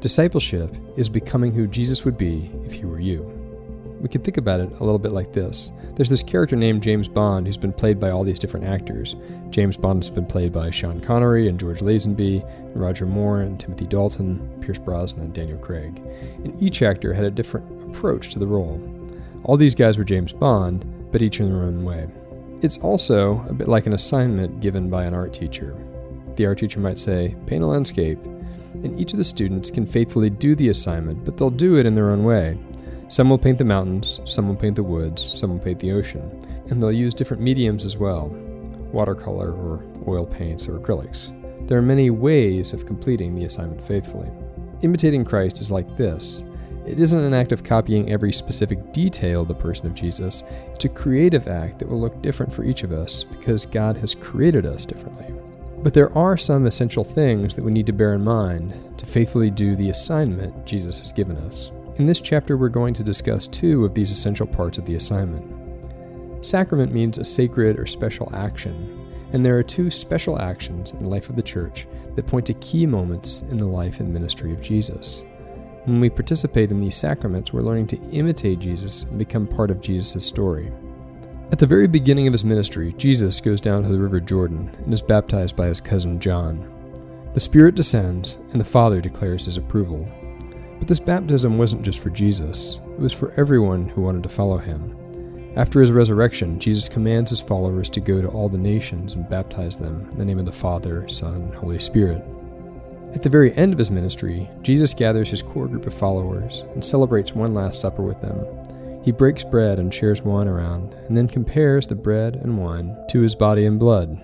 discipleship 0.00 0.74
is 0.96 1.08
becoming 1.08 1.52
who 1.52 1.66
Jesus 1.66 2.04
would 2.04 2.16
be 2.16 2.50
if 2.64 2.72
he 2.72 2.84
were 2.84 3.00
you 3.00 3.38
we 4.00 4.08
can 4.08 4.22
think 4.22 4.36
about 4.36 4.60
it 4.60 4.70
a 4.70 4.84
little 4.84 4.98
bit 4.98 5.12
like 5.12 5.32
this. 5.32 5.72
There's 5.94 6.08
this 6.08 6.22
character 6.22 6.56
named 6.56 6.82
James 6.82 7.08
Bond 7.08 7.46
who's 7.46 7.56
been 7.56 7.72
played 7.72 7.98
by 7.98 8.10
all 8.10 8.24
these 8.24 8.38
different 8.38 8.66
actors. 8.66 9.16
James 9.50 9.76
Bond 9.76 10.02
has 10.02 10.10
been 10.10 10.26
played 10.26 10.52
by 10.52 10.70
Sean 10.70 11.00
Connery 11.00 11.48
and 11.48 11.58
George 11.58 11.80
Lazenby, 11.80 12.44
and 12.48 12.80
Roger 12.80 13.06
Moore 13.06 13.40
and 13.40 13.58
Timothy 13.58 13.86
Dalton, 13.86 14.58
Pierce 14.60 14.78
Brosnan 14.78 15.24
and 15.24 15.34
Daniel 15.34 15.58
Craig. 15.58 16.00
And 16.44 16.60
each 16.62 16.82
actor 16.82 17.12
had 17.12 17.24
a 17.24 17.30
different 17.30 17.90
approach 17.90 18.30
to 18.30 18.38
the 18.38 18.46
role. 18.46 18.80
All 19.44 19.56
these 19.56 19.74
guys 19.74 19.98
were 19.98 20.04
James 20.04 20.32
Bond, 20.32 21.10
but 21.10 21.22
each 21.22 21.40
in 21.40 21.50
their 21.50 21.64
own 21.64 21.84
way. 21.84 22.06
It's 22.60 22.78
also 22.78 23.44
a 23.48 23.52
bit 23.52 23.68
like 23.68 23.86
an 23.86 23.94
assignment 23.94 24.60
given 24.60 24.90
by 24.90 25.04
an 25.04 25.14
art 25.14 25.32
teacher. 25.32 25.76
The 26.36 26.46
art 26.46 26.58
teacher 26.58 26.80
might 26.80 26.98
say, 26.98 27.34
paint 27.46 27.64
a 27.64 27.66
landscape, 27.66 28.18
and 28.84 28.98
each 28.98 29.12
of 29.12 29.18
the 29.18 29.24
students 29.24 29.70
can 29.70 29.86
faithfully 29.86 30.30
do 30.30 30.54
the 30.54 30.68
assignment, 30.68 31.24
but 31.24 31.36
they'll 31.36 31.50
do 31.50 31.76
it 31.76 31.86
in 31.86 31.94
their 31.94 32.10
own 32.10 32.24
way. 32.24 32.58
Some 33.08 33.30
will 33.30 33.38
paint 33.38 33.58
the 33.58 33.64
mountains, 33.64 34.20
some 34.24 34.48
will 34.48 34.56
paint 34.56 34.76
the 34.76 34.82
woods, 34.82 35.22
some 35.22 35.50
will 35.50 35.58
paint 35.58 35.78
the 35.78 35.92
ocean, 35.92 36.30
and 36.68 36.82
they'll 36.82 36.92
use 36.92 37.14
different 37.14 37.42
mediums 37.42 37.84
as 37.84 37.96
well 37.96 38.28
watercolor 38.92 39.52
or 39.52 39.84
oil 40.06 40.24
paints 40.24 40.66
or 40.66 40.78
acrylics. 40.78 41.34
There 41.68 41.76
are 41.76 41.82
many 41.82 42.08
ways 42.08 42.72
of 42.72 42.86
completing 42.86 43.34
the 43.34 43.44
assignment 43.44 43.86
faithfully. 43.86 44.30
Imitating 44.80 45.24
Christ 45.24 45.60
is 45.60 45.70
like 45.70 45.96
this 45.98 46.42
it 46.88 46.98
isn't 46.98 47.20
an 47.20 47.34
act 47.34 47.52
of 47.52 47.64
copying 47.64 48.10
every 48.10 48.32
specific 48.32 48.94
detail 48.94 49.42
of 49.42 49.48
the 49.48 49.54
person 49.54 49.86
of 49.86 49.94
Jesus, 49.94 50.42
it's 50.72 50.86
a 50.86 50.88
creative 50.88 51.46
act 51.46 51.78
that 51.78 51.88
will 51.88 52.00
look 52.00 52.22
different 52.22 52.50
for 52.50 52.64
each 52.64 52.82
of 52.82 52.92
us 52.92 53.24
because 53.24 53.66
God 53.66 53.98
has 53.98 54.14
created 54.14 54.64
us 54.64 54.86
differently. 54.86 55.37
But 55.82 55.94
there 55.94 56.16
are 56.18 56.36
some 56.36 56.66
essential 56.66 57.04
things 57.04 57.54
that 57.54 57.64
we 57.64 57.70
need 57.70 57.86
to 57.86 57.92
bear 57.92 58.14
in 58.14 58.24
mind 58.24 58.98
to 58.98 59.06
faithfully 59.06 59.50
do 59.50 59.76
the 59.76 59.90
assignment 59.90 60.66
Jesus 60.66 60.98
has 60.98 61.12
given 61.12 61.36
us. 61.36 61.70
In 61.96 62.06
this 62.06 62.20
chapter, 62.20 62.56
we're 62.56 62.68
going 62.68 62.94
to 62.94 63.04
discuss 63.04 63.46
two 63.46 63.84
of 63.84 63.94
these 63.94 64.10
essential 64.10 64.46
parts 64.46 64.78
of 64.78 64.86
the 64.86 64.96
assignment. 64.96 65.44
Sacrament 66.44 66.92
means 66.92 67.18
a 67.18 67.24
sacred 67.24 67.78
or 67.78 67.86
special 67.86 68.28
action, 68.34 69.08
and 69.32 69.44
there 69.44 69.56
are 69.56 69.62
two 69.62 69.88
special 69.88 70.40
actions 70.40 70.92
in 70.92 71.04
the 71.04 71.10
life 71.10 71.28
of 71.28 71.36
the 71.36 71.42
church 71.42 71.86
that 72.16 72.26
point 72.26 72.46
to 72.46 72.54
key 72.54 72.84
moments 72.84 73.42
in 73.42 73.56
the 73.56 73.66
life 73.66 74.00
and 74.00 74.12
ministry 74.12 74.52
of 74.52 74.60
Jesus. 74.60 75.22
When 75.84 76.00
we 76.00 76.10
participate 76.10 76.70
in 76.72 76.80
these 76.80 76.96
sacraments, 76.96 77.52
we're 77.52 77.62
learning 77.62 77.86
to 77.88 78.00
imitate 78.10 78.58
Jesus 78.58 79.04
and 79.04 79.18
become 79.18 79.46
part 79.46 79.70
of 79.70 79.80
Jesus' 79.80 80.26
story. 80.26 80.72
At 81.50 81.58
the 81.58 81.66
very 81.66 81.86
beginning 81.86 82.26
of 82.26 82.34
his 82.34 82.44
ministry, 82.44 82.94
Jesus 82.98 83.40
goes 83.40 83.60
down 83.60 83.82
to 83.82 83.88
the 83.88 83.98
River 83.98 84.20
Jordan 84.20 84.70
and 84.84 84.92
is 84.92 85.00
baptized 85.00 85.56
by 85.56 85.68
his 85.68 85.80
cousin 85.80 86.20
John. 86.20 86.70
The 87.32 87.40
Spirit 87.40 87.74
descends, 87.74 88.36
and 88.52 88.60
the 88.60 88.64
Father 88.64 89.00
declares 89.00 89.46
his 89.46 89.56
approval. 89.56 90.06
But 90.78 90.88
this 90.88 91.00
baptism 91.00 91.56
wasn't 91.56 91.82
just 91.82 92.00
for 92.00 92.10
Jesus, 92.10 92.80
it 92.84 93.00
was 93.00 93.14
for 93.14 93.32
everyone 93.32 93.88
who 93.88 94.02
wanted 94.02 94.24
to 94.24 94.28
follow 94.28 94.58
him. 94.58 94.94
After 95.56 95.80
his 95.80 95.90
resurrection, 95.90 96.60
Jesus 96.60 96.86
commands 96.86 97.30
his 97.30 97.40
followers 97.40 97.88
to 97.90 98.00
go 98.00 98.20
to 98.20 98.28
all 98.28 98.50
the 98.50 98.58
nations 98.58 99.14
and 99.14 99.28
baptize 99.28 99.74
them 99.74 100.06
in 100.12 100.18
the 100.18 100.24
name 100.26 100.38
of 100.38 100.46
the 100.46 100.52
Father, 100.52 101.08
Son, 101.08 101.34
and 101.34 101.54
Holy 101.54 101.80
Spirit. 101.80 102.22
At 103.14 103.22
the 103.22 103.30
very 103.30 103.54
end 103.56 103.72
of 103.72 103.78
his 103.78 103.90
ministry, 103.90 104.50
Jesus 104.60 104.92
gathers 104.92 105.30
his 105.30 105.40
core 105.40 105.66
group 105.66 105.86
of 105.86 105.94
followers 105.94 106.62
and 106.74 106.84
celebrates 106.84 107.32
one 107.32 107.54
last 107.54 107.80
supper 107.80 108.02
with 108.02 108.20
them. 108.20 108.44
He 109.02 109.12
breaks 109.12 109.44
bread 109.44 109.78
and 109.78 109.92
shares 109.92 110.22
wine 110.22 110.48
around, 110.48 110.94
and 111.08 111.16
then 111.16 111.28
compares 111.28 111.86
the 111.86 111.94
bread 111.94 112.36
and 112.36 112.58
wine 112.58 112.96
to 113.10 113.20
his 113.20 113.34
body 113.34 113.64
and 113.64 113.78
blood. 113.78 114.20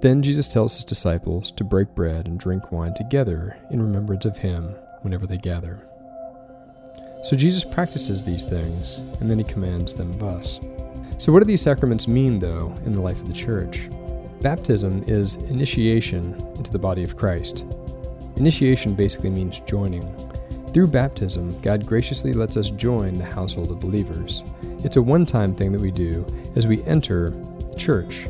Then 0.00 0.22
Jesus 0.22 0.48
tells 0.48 0.74
his 0.74 0.84
disciples 0.84 1.50
to 1.52 1.64
break 1.64 1.94
bread 1.94 2.26
and 2.26 2.38
drink 2.38 2.70
wine 2.70 2.94
together 2.94 3.56
in 3.70 3.80
remembrance 3.80 4.26
of 4.26 4.36
him 4.36 4.74
whenever 5.02 5.26
they 5.26 5.38
gather. 5.38 5.86
So 7.22 7.36
Jesus 7.36 7.64
practices 7.64 8.22
these 8.22 8.44
things, 8.44 8.98
and 9.20 9.30
then 9.30 9.38
he 9.38 9.44
commands 9.44 9.94
them 9.94 10.12
of 10.12 10.22
us. 10.22 10.60
So, 11.18 11.32
what 11.32 11.40
do 11.40 11.46
these 11.46 11.62
sacraments 11.62 12.06
mean, 12.06 12.38
though, 12.38 12.74
in 12.84 12.92
the 12.92 13.00
life 13.00 13.18
of 13.18 13.26
the 13.26 13.32
church? 13.32 13.88
Baptism 14.42 15.02
is 15.06 15.36
initiation 15.36 16.34
into 16.56 16.70
the 16.70 16.78
body 16.78 17.02
of 17.02 17.16
Christ. 17.16 17.64
Initiation 18.36 18.94
basically 18.94 19.30
means 19.30 19.60
joining. 19.60 20.04
Through 20.76 20.88
baptism, 20.88 21.58
God 21.62 21.86
graciously 21.86 22.34
lets 22.34 22.58
us 22.58 22.68
join 22.68 23.16
the 23.16 23.24
household 23.24 23.70
of 23.70 23.80
believers. 23.80 24.42
It's 24.84 24.98
a 24.98 25.02
one 25.02 25.24
time 25.24 25.54
thing 25.54 25.72
that 25.72 25.80
we 25.80 25.90
do 25.90 26.26
as 26.54 26.66
we 26.66 26.82
enter 26.82 27.32
church. 27.78 28.28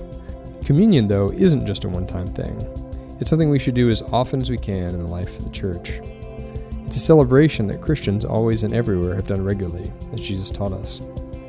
Communion, 0.64 1.08
though, 1.08 1.32
isn't 1.32 1.66
just 1.66 1.82
a 1.82 1.88
one 1.88 2.06
time 2.06 2.32
thing. 2.34 3.16
It's 3.18 3.30
something 3.30 3.50
we 3.50 3.58
should 3.58 3.74
do 3.74 3.90
as 3.90 4.00
often 4.00 4.40
as 4.40 4.48
we 4.48 4.58
can 4.58 4.94
in 4.94 5.02
the 5.02 5.08
life 5.08 5.36
of 5.40 5.44
the 5.46 5.50
church. 5.50 6.00
It's 6.84 6.94
a 6.94 7.00
celebration 7.00 7.66
that 7.66 7.82
Christians 7.82 8.24
always 8.24 8.62
and 8.62 8.72
everywhere 8.72 9.16
have 9.16 9.26
done 9.26 9.42
regularly, 9.42 9.92
as 10.12 10.20
Jesus 10.20 10.48
taught 10.48 10.72
us. 10.72 11.00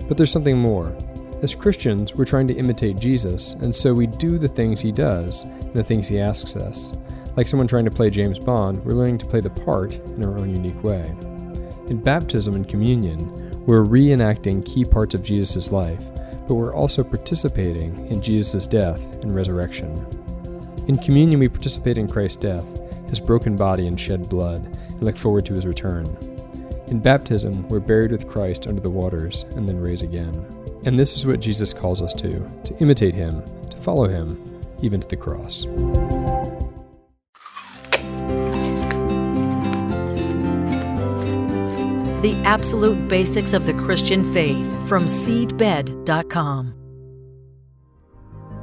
But 0.07 0.17
there's 0.17 0.31
something 0.31 0.57
more. 0.57 0.97
As 1.43 1.53
Christians, 1.53 2.15
we're 2.15 2.25
trying 2.25 2.47
to 2.47 2.55
imitate 2.55 2.97
Jesus, 2.97 3.53
and 3.53 3.75
so 3.75 3.93
we 3.93 4.07
do 4.07 4.39
the 4.39 4.47
things 4.47 4.81
he 4.81 4.91
does 4.91 5.43
and 5.43 5.73
the 5.75 5.83
things 5.83 6.07
he 6.07 6.19
asks 6.19 6.55
us. 6.55 6.91
Like 7.37 7.47
someone 7.47 7.67
trying 7.67 7.85
to 7.85 7.91
play 7.91 8.09
James 8.09 8.39
Bond, 8.39 8.83
we're 8.83 8.93
learning 8.93 9.19
to 9.19 9.25
play 9.27 9.41
the 9.41 9.51
part 9.51 9.93
in 9.93 10.25
our 10.25 10.39
own 10.39 10.49
unique 10.49 10.83
way. 10.83 11.05
In 11.87 12.01
baptism 12.03 12.55
and 12.55 12.67
communion, 12.67 13.63
we're 13.67 13.85
reenacting 13.85 14.65
key 14.65 14.83
parts 14.83 15.13
of 15.13 15.21
Jesus' 15.21 15.71
life, 15.71 16.03
but 16.47 16.55
we're 16.55 16.73
also 16.73 17.03
participating 17.03 18.07
in 18.07 18.23
Jesus' 18.23 18.65
death 18.65 19.05
and 19.21 19.35
resurrection. 19.35 20.03
In 20.87 20.97
communion, 20.97 21.39
we 21.39 21.47
participate 21.47 21.99
in 21.99 22.07
Christ's 22.07 22.37
death, 22.37 22.65
his 23.07 23.19
broken 23.19 23.55
body 23.55 23.85
and 23.85 23.99
shed 23.99 24.29
blood, 24.29 24.65
and 24.87 25.03
look 25.03 25.15
forward 25.15 25.45
to 25.45 25.53
his 25.53 25.67
return. 25.67 26.05
In 26.87 26.99
baptism, 26.99 27.69
we're 27.69 27.79
buried 27.79 28.13
with 28.13 28.27
Christ 28.27 28.65
under 28.65 28.81
the 28.81 28.89
waters 28.89 29.43
and 29.51 29.69
then 29.69 29.79
raised 29.79 30.03
again. 30.03 30.43
And 30.85 30.99
this 30.99 31.15
is 31.15 31.27
what 31.27 31.41
Jesus 31.41 31.71
calls 31.71 32.01
us 32.01 32.13
to 32.15 32.39
to 32.63 32.77
imitate 32.79 33.13
him, 33.13 33.43
to 33.69 33.77
follow 33.77 34.07
him, 34.07 34.63
even 34.81 34.99
to 35.01 35.07
the 35.07 35.17
cross. 35.17 35.67
The 42.21 42.35
absolute 42.43 43.07
basics 43.07 43.53
of 43.53 43.65
the 43.65 43.73
Christian 43.73 44.33
faith 44.33 44.65
from 44.87 45.05
seedbed.com. 45.05 46.86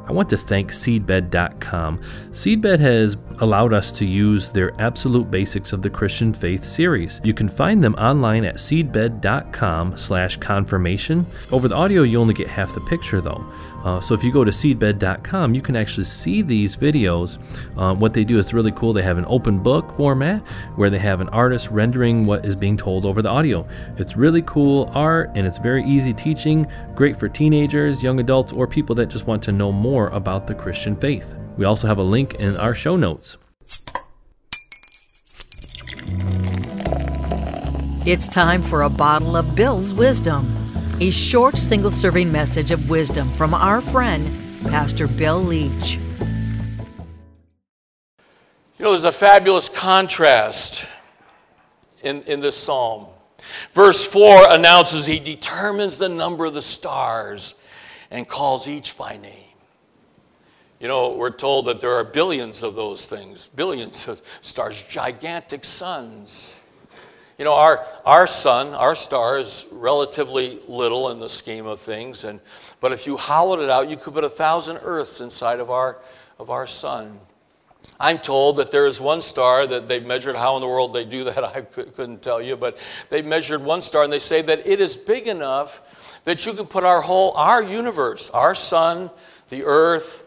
I 0.07 0.13
want 0.13 0.29
to 0.31 0.37
thank 0.37 0.71
Seedbed.com. 0.71 1.99
Seedbed 2.31 2.79
has 2.81 3.17
allowed 3.41 3.73
us 3.73 3.91
to 3.93 4.05
use 4.05 4.49
their 4.51 4.79
Absolute 4.81 5.31
Basics 5.31 5.73
of 5.73 5.83
the 5.83 5.91
Christian 5.91 6.35
Faith 6.35 6.65
series. 6.65 7.21
You 7.25 7.35
can 7.35 7.49
find 7.49 7.83
them 7.83 7.95
online 7.95 8.45
at 8.45 8.57
seedbed.com 8.57 9.97
slash 9.97 10.37
confirmation. 10.37 11.27
Over 11.51 11.69
the 11.69 11.75
audio, 11.75 12.03
you 12.03 12.21
only 12.21 12.35
get 12.35 12.49
half 12.49 12.75
the 12.75 12.81
picture 12.83 13.21
though. 13.21 13.45
Uh, 13.85 14.01
so 14.01 14.15
if 14.15 14.25
you 14.25 14.33
go 14.33 14.45
to 14.45 14.51
seedbed.com, 14.51 15.55
you 15.55 15.61
can 15.61 15.77
actually 15.77 16.05
see 16.05 16.41
these 16.41 16.75
videos. 16.75 17.39
Uh, 17.77 17.95
what 17.95 18.15
they 18.15 18.25
do 18.25 18.39
is 18.39 18.55
really 18.55 18.73
cool. 18.73 18.93
They 18.93 19.03
have 19.03 19.19
an 19.19 19.27
open 19.29 19.63
book 19.63 19.91
format 19.93 20.41
where 20.77 20.89
they 20.89 20.99
have 20.99 21.21
an 21.21 21.29
artist 21.31 21.71
rendering 21.71 22.25
what 22.25 22.47
is 22.47 22.57
being 22.57 22.77
told 22.77 23.05
over 23.05 23.21
the 23.21 23.29
audio. 23.29 23.67
It's 23.99 24.17
really 24.17 24.43
cool 24.43 24.91
art 24.95 25.31
and 25.35 25.47
it's 25.47 25.59
very 25.59 25.85
easy 25.85 26.15
teaching, 26.15 26.67
great 26.95 27.17
for 27.17 27.29
teenagers, 27.29 28.03
young 28.03 28.21
adults, 28.21 28.53
or 28.53 28.67
people 28.67 28.95
that 28.97 29.07
just 29.07 29.27
want 29.27 29.43
to 29.45 29.53
know 29.53 29.71
more 29.71 29.94
about 30.09 30.47
the 30.47 30.55
Christian 30.55 30.97
faith. 30.97 31.35
We 31.57 31.65
also 31.65 31.87
have 31.87 31.99
a 31.99 32.03
link 32.03 32.35
in 32.35 32.57
our 32.57 32.75
show 32.75 32.97
notes. 32.97 33.37
It's 38.07 38.29
time 38.29 38.61
for 38.61 38.83
a 38.83 38.91
bottle 38.91 39.37
of 39.37 39.57
Bill's 39.57 39.95
Wisdom, 39.95 40.47
a 41.01 41.11
short 41.11 41.57
single 41.57 41.91
serving 41.91 42.31
message 42.31 42.71
of 42.71 42.91
wisdom 42.91 43.31
from 43.31 43.55
our 43.55 43.81
friend, 43.81 44.29
Pastor 44.65 45.07
Bill 45.07 45.41
Leach. 45.41 45.99
You 48.79 48.85
know, 48.85 48.91
there's 48.91 49.05
a 49.05 49.13
fabulous 49.13 49.69
contrast 49.69 50.87
in, 52.03 52.23
in 52.25 52.41
this 52.41 52.57
psalm. 52.57 53.07
Verse 53.73 54.07
4 54.07 54.51
announces 54.51 55.07
he 55.07 55.19
determines 55.19 55.97
the 55.97 56.09
number 56.09 56.45
of 56.45 56.55
the 56.55 56.63
stars 56.63 57.55
and 58.11 58.29
calls 58.29 58.69
each 58.69 58.99
by 58.99 59.17
name. 59.17 59.44
You 60.85 60.89
know, 60.89 61.15
we're 61.15 61.31
told 61.31 61.65
that 61.65 61.81
there 61.81 61.95
are 61.95 62.05
billions 62.05 62.63
of 62.63 62.75
those 62.75 63.09
things, 63.09 63.47
billions 63.47 64.07
of 64.07 64.21
stars, 64.43 64.85
gigantic 64.87 65.65
suns. 65.65 66.61
You 67.39 67.47
know, 67.47 67.55
our, 67.55 67.87
our 68.05 68.27
sun, 68.27 68.75
our 68.75 68.95
star 68.95 69.39
is 69.39 69.67
relatively 69.73 70.61
little 70.69 71.11
in 71.11 71.21
the 71.21 71.29
scheme 71.31 71.65
of 71.65 71.81
things, 71.81 72.25
and, 72.25 72.39
but 72.83 72.93
if 72.93 73.07
you 73.07 73.17
hollowed 73.17 73.61
it 73.61 73.71
out, 73.71 73.89
you 73.89 73.97
could 73.97 74.13
put 74.13 74.25
a 74.25 74.29
thousand 74.29 74.77
Earths 74.83 75.23
inside 75.23 75.59
of 75.59 75.71
our, 75.71 76.01
of 76.39 76.51
our 76.51 76.67
sun. 76.67 77.19
I'm 77.99 78.19
told 78.19 78.57
that 78.57 78.71
there 78.71 78.85
is 78.85 79.01
one 79.01 79.23
star 79.23 79.67
that 79.67 79.87
they've 79.87 80.07
measured. 80.07 80.37
How 80.37 80.57
in 80.57 80.61
the 80.61 80.69
world 80.69 80.93
they 80.93 81.07
do 81.07 81.25
that, 81.25 81.43
I 81.57 81.63
couldn't 81.63 82.21
tell 82.21 82.43
you, 82.43 82.59
but 82.59 82.77
they 83.09 83.23
measured 83.23 83.63
one 83.63 83.81
star 83.81 84.05
and 84.05 84.13
they 84.13 84.19
say 84.19 84.43
that 84.43 84.67
it 84.67 84.81
is 84.81 84.99
big 84.99 85.29
enough 85.29 86.21
that 86.25 86.45
you 86.45 86.53
can 86.53 86.67
put 86.67 86.85
our 86.85 87.01
whole, 87.01 87.33
our 87.39 87.63
universe, 87.63 88.29
our 88.29 88.55
sun, 88.55 89.11
the 89.49 89.65
earth, 89.65 90.24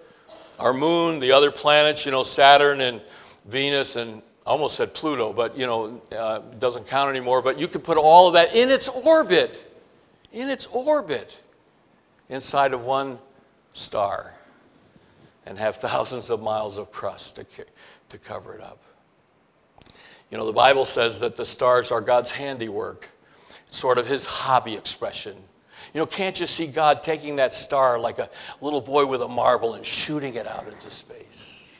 our 0.60 0.74
moon, 0.74 1.20
the 1.20 1.32
other 1.32 1.52
planets, 1.52 2.06
you 2.06 2.12
know, 2.12 2.24
Saturn 2.24 2.82
and 2.82 3.02
Venus 3.46 3.96
and 3.96 4.22
I 4.48 4.52
almost 4.52 4.78
said 4.78 4.94
Pluto, 4.94 5.34
but 5.34 5.58
you 5.58 5.68
know, 5.68 6.02
uh, 6.18 6.40
doesn't 6.58 6.88
count 6.88 7.10
anymore. 7.10 7.42
But 7.42 7.60
you 7.60 7.68
could 7.68 7.84
put 7.84 7.98
all 7.98 8.30
of 8.30 8.34
that 8.36 8.56
in 8.56 8.72
its 8.72 8.88
orbit, 8.88 9.78
in 10.32 10.50
its 10.50 10.68
orbit, 10.68 11.38
inside 12.30 12.72
of 12.72 12.86
one 12.86 13.20
star, 13.74 14.34
and 15.46 15.58
have 15.58 15.76
thousands 15.88 16.30
of 16.30 16.42
miles 16.42 16.78
of 16.78 16.94
crust 16.94 17.36
to, 17.36 17.46
to 18.08 18.18
cover 18.18 18.56
it 18.56 18.62
up. 18.62 18.82
You 20.32 20.38
know, 20.38 20.46
the 20.46 20.54
Bible 20.54 20.86
says 20.86 21.20
that 21.20 21.36
the 21.36 21.46
stars 21.46 21.92
are 21.92 22.00
God's 22.00 22.32
handiwork, 22.32 23.10
sort 23.70 23.98
of 23.98 24.08
His 24.08 24.24
hobby 24.24 24.76
expression. 24.76 25.36
You 25.94 26.00
know, 26.00 26.06
can't 26.06 26.40
you 26.40 26.46
see 26.46 26.68
God 26.68 27.04
taking 27.04 27.38
that 27.38 27.54
star 27.54 28.00
like 28.00 28.20
a 28.20 28.30
little 28.62 28.82
boy 28.82 29.06
with 29.06 29.22
a 29.22 29.28
marble 29.28 29.74
and 29.76 29.86
shooting 29.86 30.36
it 30.36 30.48
out 30.48 30.66
into 30.68 30.92
space? 30.92 31.76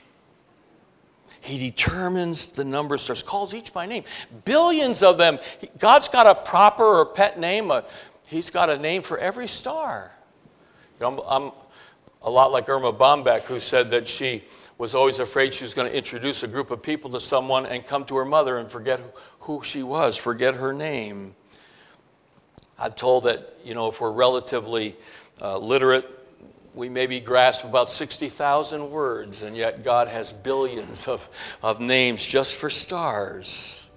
He 1.42 1.58
determines 1.58 2.50
the 2.50 2.66
number 2.66 2.96
of 2.96 3.02
stars, 3.02 3.24
calls 3.24 3.54
each 3.54 3.72
by 3.72 3.86
name. 3.86 4.04
Billions 4.44 5.02
of 5.02 5.18
them. 5.18 5.40
God's 5.78 6.10
got 6.10 6.28
a 6.28 6.36
proper 6.36 6.84
or 6.84 7.06
pet 7.06 7.40
name. 7.40 7.72
A, 7.72 7.86
he's 8.28 8.50
got 8.50 8.70
a 8.70 8.78
name 8.78 9.02
for 9.02 9.18
every 9.18 9.48
star. 9.48 10.12
You 11.00 11.06
know, 11.06 11.24
I'm, 11.24 11.46
I'm 11.46 11.52
a 12.24 12.30
lot 12.30 12.52
like 12.52 12.68
Erma 12.68 12.92
Bombeck, 12.92 13.44
who 13.44 13.62
said 13.62 13.90
that 13.92 14.06
she 14.06 14.44
was 14.78 14.94
always 14.94 15.20
afraid 15.20 15.54
she 15.54 15.64
was 15.64 15.74
going 15.74 15.90
to 15.90 15.98
introduce 15.98 16.44
a 16.44 16.50
group 16.50 16.70
of 16.70 16.84
people 16.84 17.10
to 17.12 17.20
someone 17.22 17.66
and 17.66 17.86
come 17.86 18.04
to 18.06 18.18
her 18.18 18.26
mother 18.26 18.58
and 18.58 18.70
forget 18.70 19.00
who 19.40 19.64
she 19.64 19.84
was, 19.84 20.18
forget 20.18 20.54
her 20.54 20.74
name. 20.74 21.34
I'm 22.80 22.92
told 22.92 23.24
that, 23.24 23.56
you 23.64 23.74
know, 23.74 23.88
if 23.88 24.00
we're 24.02 24.12
relatively 24.12 24.96
uh, 25.42 25.58
literate, 25.58 26.06
we 26.74 26.90
maybe 26.90 27.20
grasp 27.20 27.66
about 27.66 27.90
60,000 27.90 28.92
words, 28.92 29.42
and 29.42 29.58
yet 29.58 29.84
God 29.84 30.08
has 30.08 30.32
billions 30.32 31.08
of, 31.08 31.28
of 31.64 31.80
names 31.80 32.24
just 32.24 32.56
for 32.56 32.70
stars. 32.70 33.90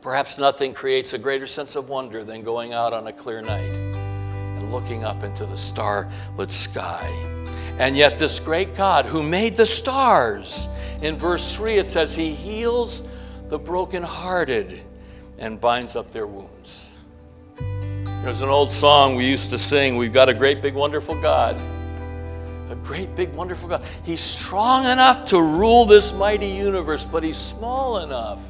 Perhaps 0.00 0.38
nothing 0.38 0.72
creates 0.72 1.12
a 1.12 1.18
greater 1.18 1.46
sense 1.46 1.76
of 1.76 1.88
wonder 1.90 2.24
than 2.24 2.42
going 2.42 2.72
out 2.72 2.92
on 2.92 3.06
a 3.06 3.12
clear 3.12 3.42
night 3.42 3.74
and 3.74 4.72
looking 4.72 5.04
up 5.04 5.22
into 5.22 5.44
the 5.44 5.56
starlit 5.56 6.50
sky. 6.50 7.06
And 7.78 7.96
yet, 7.96 8.18
this 8.18 8.38
great 8.38 8.74
God 8.74 9.04
who 9.04 9.22
made 9.22 9.56
the 9.56 9.66
stars, 9.66 10.68
in 11.02 11.16
verse 11.16 11.56
3, 11.56 11.74
it 11.74 11.88
says, 11.88 12.14
He 12.14 12.32
heals 12.32 13.02
the 13.48 13.58
brokenhearted 13.58 14.80
and 15.38 15.60
binds 15.60 15.96
up 15.96 16.10
their 16.10 16.26
wounds. 16.26 16.93
There's 18.24 18.40
an 18.40 18.48
old 18.48 18.72
song 18.72 19.16
we 19.16 19.28
used 19.28 19.50
to 19.50 19.58
sing 19.58 19.98
We've 19.98 20.10
got 20.10 20.30
a 20.30 20.34
great, 20.34 20.62
big, 20.62 20.72
wonderful 20.72 21.14
God. 21.20 21.56
A 22.70 22.74
great, 22.76 23.14
big, 23.14 23.34
wonderful 23.34 23.68
God. 23.68 23.84
He's 24.02 24.22
strong 24.22 24.86
enough 24.86 25.26
to 25.26 25.42
rule 25.42 25.84
this 25.84 26.10
mighty 26.14 26.48
universe, 26.48 27.04
but 27.04 27.22
He's 27.22 27.36
small 27.36 27.98
enough 27.98 28.40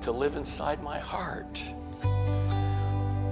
to 0.00 0.10
live 0.10 0.34
inside 0.34 0.82
my 0.82 0.98
heart. 0.98 1.62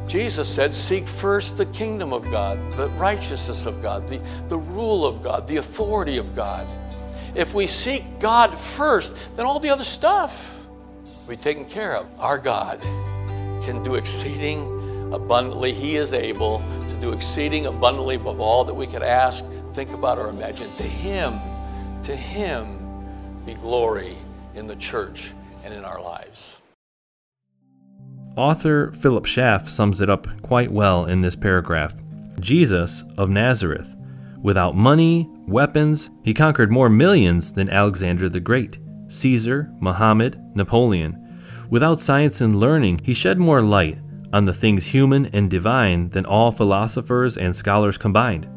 Jesus 0.06 0.48
said, 0.48 0.72
Seek 0.72 1.08
first 1.08 1.58
the 1.58 1.66
kingdom 1.66 2.12
of 2.12 2.22
God, 2.30 2.56
the 2.76 2.88
righteousness 2.90 3.66
of 3.66 3.82
God, 3.82 4.06
the, 4.06 4.20
the 4.46 4.58
rule 4.58 5.04
of 5.04 5.24
God, 5.24 5.48
the 5.48 5.56
authority 5.56 6.18
of 6.18 6.36
God. 6.36 6.68
If 7.34 7.52
we 7.52 7.66
seek 7.66 8.20
God 8.20 8.56
first, 8.56 9.12
then 9.36 9.44
all 9.44 9.58
the 9.58 9.70
other 9.70 9.82
stuff 9.82 10.64
will 11.02 11.34
be 11.34 11.36
taken 11.36 11.64
care 11.64 11.96
of. 11.96 12.08
Our 12.20 12.38
God 12.38 12.80
can 13.64 13.82
do 13.82 13.96
exceeding 13.96 14.75
abundantly. 15.12 15.72
He 15.72 15.96
is 15.96 16.12
able 16.12 16.58
to 16.88 16.96
do 17.00 17.12
exceeding 17.12 17.66
abundantly 17.66 18.16
above 18.16 18.40
all 18.40 18.64
that 18.64 18.74
we 18.74 18.86
could 18.86 19.02
ask, 19.02 19.44
think 19.72 19.92
about, 19.92 20.18
or 20.18 20.28
imagine. 20.28 20.70
To 20.72 20.82
Him, 20.82 21.38
to 22.02 22.16
Him 22.16 22.78
be 23.44 23.54
glory 23.54 24.16
in 24.54 24.66
the 24.66 24.76
church 24.76 25.32
and 25.64 25.72
in 25.72 25.84
our 25.84 26.00
lives. 26.00 26.60
Author 28.36 28.92
Philip 28.92 29.24
Schaff 29.24 29.68
sums 29.68 30.00
it 30.00 30.10
up 30.10 30.26
quite 30.42 30.70
well 30.70 31.06
in 31.06 31.22
this 31.22 31.36
paragraph. 31.36 31.94
Jesus 32.38 33.02
of 33.16 33.30
Nazareth, 33.30 33.96
without 34.42 34.76
money, 34.76 35.30
weapons, 35.46 36.10
he 36.22 36.34
conquered 36.34 36.70
more 36.70 36.90
millions 36.90 37.52
than 37.52 37.70
Alexander 37.70 38.28
the 38.28 38.40
Great, 38.40 38.78
Caesar, 39.08 39.70
Muhammad, 39.80 40.38
Napoleon. 40.54 41.22
Without 41.70 41.98
science 41.98 42.40
and 42.40 42.60
learning, 42.60 43.00
he 43.04 43.14
shed 43.14 43.38
more 43.38 43.62
light 43.62 43.98
on 44.32 44.44
the 44.44 44.54
things 44.54 44.86
human 44.86 45.26
and 45.26 45.50
divine 45.50 46.10
than 46.10 46.26
all 46.26 46.52
philosophers 46.52 47.36
and 47.36 47.54
scholars 47.54 47.98
combined. 47.98 48.48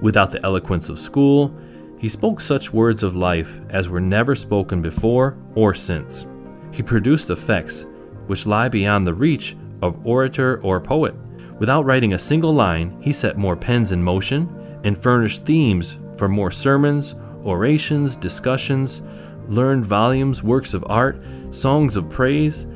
Without 0.00 0.32
the 0.32 0.44
eloquence 0.44 0.88
of 0.88 0.98
school, 0.98 1.54
he 1.98 2.08
spoke 2.08 2.40
such 2.40 2.72
words 2.72 3.02
of 3.02 3.16
life 3.16 3.60
as 3.70 3.88
were 3.88 4.00
never 4.00 4.34
spoken 4.34 4.82
before 4.82 5.36
or 5.54 5.74
since. 5.74 6.26
He 6.72 6.82
produced 6.82 7.30
effects 7.30 7.86
which 8.26 8.46
lie 8.46 8.68
beyond 8.68 9.06
the 9.06 9.14
reach 9.14 9.56
of 9.82 10.06
orator 10.06 10.60
or 10.62 10.80
poet. 10.80 11.14
Without 11.58 11.84
writing 11.84 12.14
a 12.14 12.18
single 12.18 12.52
line, 12.52 12.96
he 13.00 13.12
set 13.12 13.38
more 13.38 13.56
pens 13.56 13.92
in 13.92 14.02
motion 14.02 14.48
and 14.84 14.98
furnished 14.98 15.46
themes 15.46 15.98
for 16.16 16.28
more 16.28 16.50
sermons, 16.50 17.14
orations, 17.44 18.16
discussions, 18.16 19.02
learned 19.48 19.84
volumes, 19.84 20.42
works 20.42 20.74
of 20.74 20.84
art, 20.88 21.22
songs 21.50 21.96
of 21.96 22.08
praise, 22.10 22.66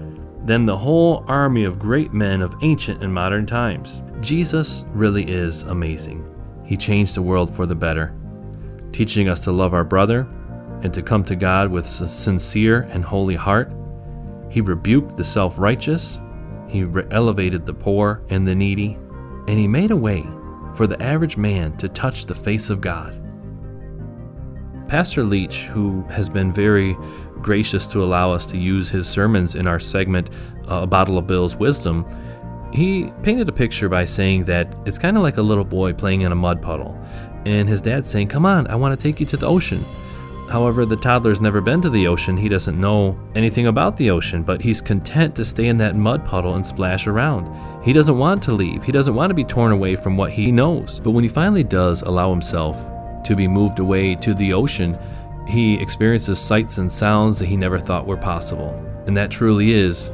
than 0.49 0.65
the 0.65 0.79
whole 0.79 1.27
army 1.29 1.65
of 1.65 1.79
great 1.79 2.15
men 2.15 2.41
of 2.41 2.55
ancient 2.63 3.03
and 3.03 3.13
modern 3.13 3.45
times. 3.45 4.01
Jesus 4.21 4.87
really 4.89 5.31
is 5.31 5.61
amazing. 5.65 6.25
He 6.65 6.75
changed 6.75 7.15
the 7.15 7.23
world 7.23 7.55
for 7.55 7.67
the 7.67 7.75
better, 7.75 8.17
teaching 8.91 9.29
us 9.29 9.41
to 9.41 9.53
love 9.53 9.75
our 9.75 9.85
brother 9.85 10.27
and 10.83 10.95
to 10.95 11.03
come 11.03 11.23
to 11.25 11.37
God 11.37 11.71
with 11.71 11.85
a 12.01 12.09
sincere 12.09 12.89
and 12.91 13.05
holy 13.05 13.35
heart. 13.35 13.71
He 14.49 14.63
rebuked 14.63 15.19
the 15.19 15.25
self 15.25 15.59
righteous, 15.59 16.19
he 16.67 16.83
re- 16.83 17.05
elevated 17.11 17.67
the 17.67 17.75
poor 17.75 18.23
and 18.31 18.49
the 18.49 18.55
needy, 18.55 18.95
and 19.49 19.59
he 19.59 19.69
made 19.69 19.91
a 19.91 19.97
way 19.97 20.27
for 20.75 20.87
the 20.87 21.01
average 21.03 21.37
man 21.37 21.77
to 21.77 21.91
touch 21.91 22.25
the 22.25 22.35
face 22.35 22.71
of 22.71 22.81
God. 22.81 23.23
Pastor 24.89 25.25
Leach, 25.25 25.67
who 25.67 26.03
has 26.05 26.31
been 26.31 26.51
very 26.51 26.97
gracious 27.43 27.87
to 27.89 28.03
allow 28.03 28.33
us 28.33 28.47
to 28.47 28.59
use 28.59 28.91
his 28.91 29.09
sermons 29.09 29.55
in 29.55 29.67
our 29.67 29.79
segment, 29.79 30.31
uh, 30.71 30.81
A 30.83 30.87
Bottle 30.87 31.19
of 31.19 31.27
Bill's 31.27 31.57
Wisdom, 31.57 32.07
he 32.73 33.11
painted 33.23 33.49
a 33.49 33.53
picture 33.53 33.89
by 33.89 34.05
saying 34.05 34.45
that 34.45 34.75
it's 34.85 34.99
kind 34.99 35.17
of 35.17 35.23
like 35.23 35.39
a 35.39 35.43
little 35.43 35.65
boy 35.65 35.93
playing 35.93 36.23
in 36.23 36.33
a 36.33 36.37
mud 36.37 36.61
puddle, 36.61 36.99
and 37.47 37.69
his 37.69 37.81
dad 37.81 38.07
saying, 38.07 38.29
Come 38.29 38.45
on, 38.45 38.67
I 38.67 38.75
want 38.75 38.99
to 38.99 39.03
take 39.03 39.21
you 39.21 39.27
to 39.27 39.37
the 39.37 39.47
ocean. 39.47 39.85
However, 40.49 40.87
the 40.87 40.97
toddler's 40.97 41.43
never 41.43 41.61
been 41.61 41.83
to 41.83 41.91
the 41.91 42.07
ocean. 42.07 42.37
He 42.37 42.49
doesn't 42.49 42.81
know 42.81 43.19
anything 43.35 43.67
about 43.67 43.99
the 43.99 44.11
ocean, 44.11 44.43
but 44.43 44.63
he's 44.63 44.81
content 44.81 45.35
to 45.37 45.45
stay 45.45 45.67
in 45.67 45.77
that 45.79 45.95
mud 45.95 46.25
puddle 46.25 46.55
and 46.55 46.67
splash 46.67 47.07
around. 47.07 47.51
He 47.85 47.93
doesn't 47.93 48.19
want 48.19 48.43
to 48.45 48.53
leave. 48.53 48.83
He 48.83 48.93
doesn't 48.93 49.15
want 49.15 49.29
to 49.29 49.35
be 49.35 49.45
torn 49.45 49.73
away 49.73 49.95
from 49.95 50.17
what 50.17 50.31
he 50.31 50.51
knows. 50.51 51.01
But 51.01 51.11
when 51.11 51.23
he 51.23 51.29
finally 51.29 51.65
does 51.65 52.01
allow 52.01 52.31
himself 52.31 52.83
to 53.25 53.37
be 53.37 53.47
moved 53.47 53.79
away 53.79 54.15
to 54.17 54.33
the 54.33 54.55
ocean, 54.55 54.99
he 55.49 55.75
experiences 55.81 56.39
sights 56.39 56.79
and 56.79 56.93
sounds 56.93 57.39
that 57.39 57.47
he 57.47 57.57
never 57.57 57.79
thought 57.79 58.07
were 58.07 58.17
possible. 58.17 58.71
And 59.07 59.17
that 59.17 59.31
truly 59.31 59.73
is 59.73 60.11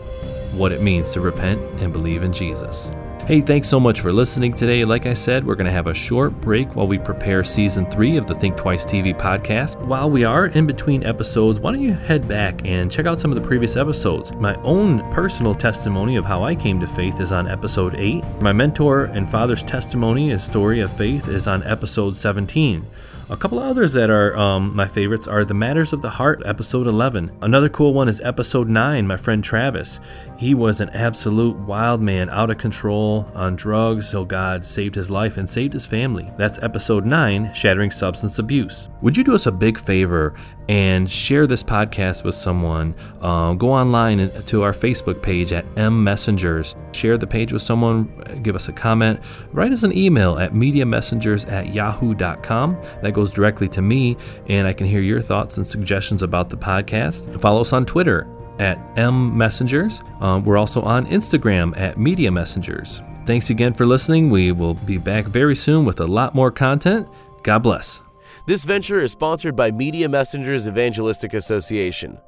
what 0.53 0.73
it 0.73 0.81
means 0.81 1.13
to 1.13 1.21
repent 1.21 1.61
and 1.81 1.93
believe 1.93 2.23
in 2.23 2.33
Jesus. 2.33 2.91
Hey, 3.27 3.41
thanks 3.41 3.71
so 3.71 3.81
much 3.81 4.03
for 4.03 4.13
listening 4.13 4.53
today. 4.53 4.85
Like 4.85 5.07
I 5.07 5.15
said, 5.15 5.47
we're 5.47 5.55
going 5.55 5.65
to 5.65 5.73
have 5.73 5.87
a 5.87 5.95
short 5.95 6.39
break 6.43 6.77
while 6.77 6.87
we 6.87 6.99
prepare 6.99 7.43
season 7.43 7.91
three 7.91 8.19
of 8.19 8.27
the 8.27 8.35
Think 8.35 8.55
Twice 8.55 8.85
TV 8.85 9.19
podcast. 9.19 9.83
While 9.87 10.11
we 10.11 10.25
are 10.25 10.49
in 10.49 10.67
between 10.67 11.03
episodes, 11.05 11.59
why 11.59 11.73
don't 11.73 11.81
you 11.81 11.95
head 11.95 12.29
back 12.29 12.61
and 12.67 12.93
check 12.93 13.07
out 13.07 13.19
some 13.19 13.31
of 13.31 13.35
the 13.35 13.49
previous 13.49 13.77
episodes? 13.77 14.35
My 14.35 14.55
own 14.57 15.11
personal 15.11 15.55
testimony 15.55 16.17
of 16.17 16.27
how 16.27 16.45
I 16.45 16.55
came 16.55 16.79
to 16.81 16.87
faith 16.87 17.19
is 17.19 17.33
on 17.33 17.49
episode 17.49 17.95
8. 17.95 18.23
My 18.43 18.53
mentor 18.53 19.05
and 19.05 19.27
father's 19.27 19.63
testimony 19.63 20.31
and 20.31 20.39
story 20.39 20.81
of 20.81 20.95
faith 20.95 21.27
is 21.27 21.47
on 21.47 21.63
episode 21.63 22.19
17. 22.19 22.87
A 23.31 23.39
couple 23.39 23.59
of 23.59 23.65
others 23.65 23.95
that 23.95 24.11
are 24.11 24.37
um, 24.37 24.77
my 24.77 24.87
favorites 24.87 25.27
are 25.27 25.47
The 25.47 25.55
Matters 25.55 25.95
of 25.95 26.03
the 26.03 26.11
Heart, 26.11 26.43
episode 26.45 26.87
11. 26.87 27.33
Another 27.41 27.71
cool 27.71 27.95
one 27.95 28.07
is 28.07 28.21
episode 28.21 28.69
9, 28.69 29.07
my 29.07 29.17
friend 29.17 29.43
Travis. 29.43 29.99
He 30.37 30.53
was 30.53 30.81
an 30.83 30.91
absolute 30.91 31.57
wild 31.57 32.03
man, 32.03 32.29
out 32.29 32.51
of 32.51 32.59
control, 32.59 33.27
on 33.35 33.57
drugs, 33.57 34.07
so 34.07 34.27
God 34.27 34.63
saved 34.63 34.95
his 34.95 35.11
life 35.11 35.39
and 35.39 35.49
saved 35.49 35.73
his 35.73 35.87
family. 35.87 36.31
That's 36.37 36.59
episode 36.63 37.07
9, 37.07 37.55
Shattering 37.55 37.91
Substance 37.91 38.39
Abuse. 38.39 38.89
Would 39.01 39.17
you 39.17 39.25
do 39.25 39.35
us 39.35 39.47
a 39.47 39.53
big 39.53 39.79
favor 39.79 40.35
and 40.69 41.11
share 41.11 41.47
this 41.47 41.63
podcast 41.63 42.25
with 42.25 42.35
someone? 42.35 42.95
Uh, 43.23 43.55
go 43.55 43.73
online 43.73 44.31
to 44.45 44.63
our 44.63 44.73
Facebook 44.73 45.23
page 45.23 45.53
at 45.53 45.65
M 45.79 46.05
Messengers. 46.05 46.77
Share 46.93 47.17
the 47.17 47.27
page 47.27 47.53
with 47.53 47.63
someone, 47.63 48.05
give 48.43 48.55
us 48.55 48.69
a 48.69 48.73
comment, 48.73 49.21
write 49.53 49.73
us 49.73 49.83
an 49.83 49.97
email 49.97 50.39
at 50.39 50.53
mediamessengers 50.53 51.51
at 51.51 51.73
yahoo.com. 51.73 52.81
That 53.03 53.14
goes 53.15 53.31
directly 53.31 53.69
to 53.69 53.83
me, 53.83 54.17
and 54.49 54.67
I 54.67 54.73
can 54.73 54.87
hear 54.87 55.01
your 55.01 55.21
thoughts 55.21 55.57
and 55.57 55.67
suggestions 55.67 56.23
about 56.23 56.51
the 56.51 56.57
podcast. 56.57 57.41
Follow 57.41 57.63
us 57.63 57.73
on 57.73 57.87
Twitter 57.87 58.29
at 58.59 58.79
M 58.99 59.37
Messengers. 59.37 60.01
Um, 60.21 60.45
we're 60.45 60.59
also 60.59 60.83
on 60.83 61.07
Instagram 61.07 61.77
at 61.79 61.99
Media 61.99 62.31
Messengers. 62.31 63.03
Thanks 63.25 63.51
again 63.51 63.73
for 63.73 63.87
listening. 63.87 64.31
We 64.31 64.53
will 64.53 64.75
be 64.75 64.99
back 64.99 65.27
very 65.27 65.57
soon 65.57 65.87
with 65.87 66.01
a 66.01 66.07
lot 66.07 66.35
more 66.35 66.51
content. 66.51 67.09
God 67.43 67.61
bless. 67.61 68.03
This 68.47 68.67
venture 68.67 69.01
is 69.01 69.13
sponsored 69.13 69.57
by 69.57 69.71
Media 69.71 70.07
Messengers 70.09 70.69
Evangelistic 70.69 71.33
Association, 71.33 72.19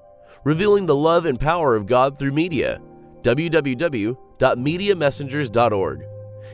revealing 0.44 0.86
the 0.86 0.96
love 0.96 1.26
and 1.26 1.38
power 1.38 1.76
of 1.76 1.86
God 1.86 2.18
through 2.18 2.32
media. 2.32 2.80
www.mediamessengers.org. 3.20 6.04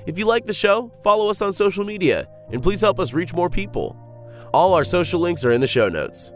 If 0.06 0.18
you 0.18 0.24
like 0.24 0.44
the 0.44 0.52
show, 0.52 0.90
follow 1.04 1.30
us 1.30 1.40
on 1.40 1.52
social 1.52 1.84
media 1.84 2.26
and 2.50 2.60
please 2.62 2.80
help 2.80 2.98
us 2.98 3.12
reach 3.12 3.32
more 3.32 3.48
people. 3.48 3.96
All 4.52 4.74
our 4.74 4.84
social 4.84 5.18
links 5.18 5.46
are 5.46 5.50
in 5.50 5.62
the 5.62 5.66
show 5.66 5.88
notes. 5.88 6.32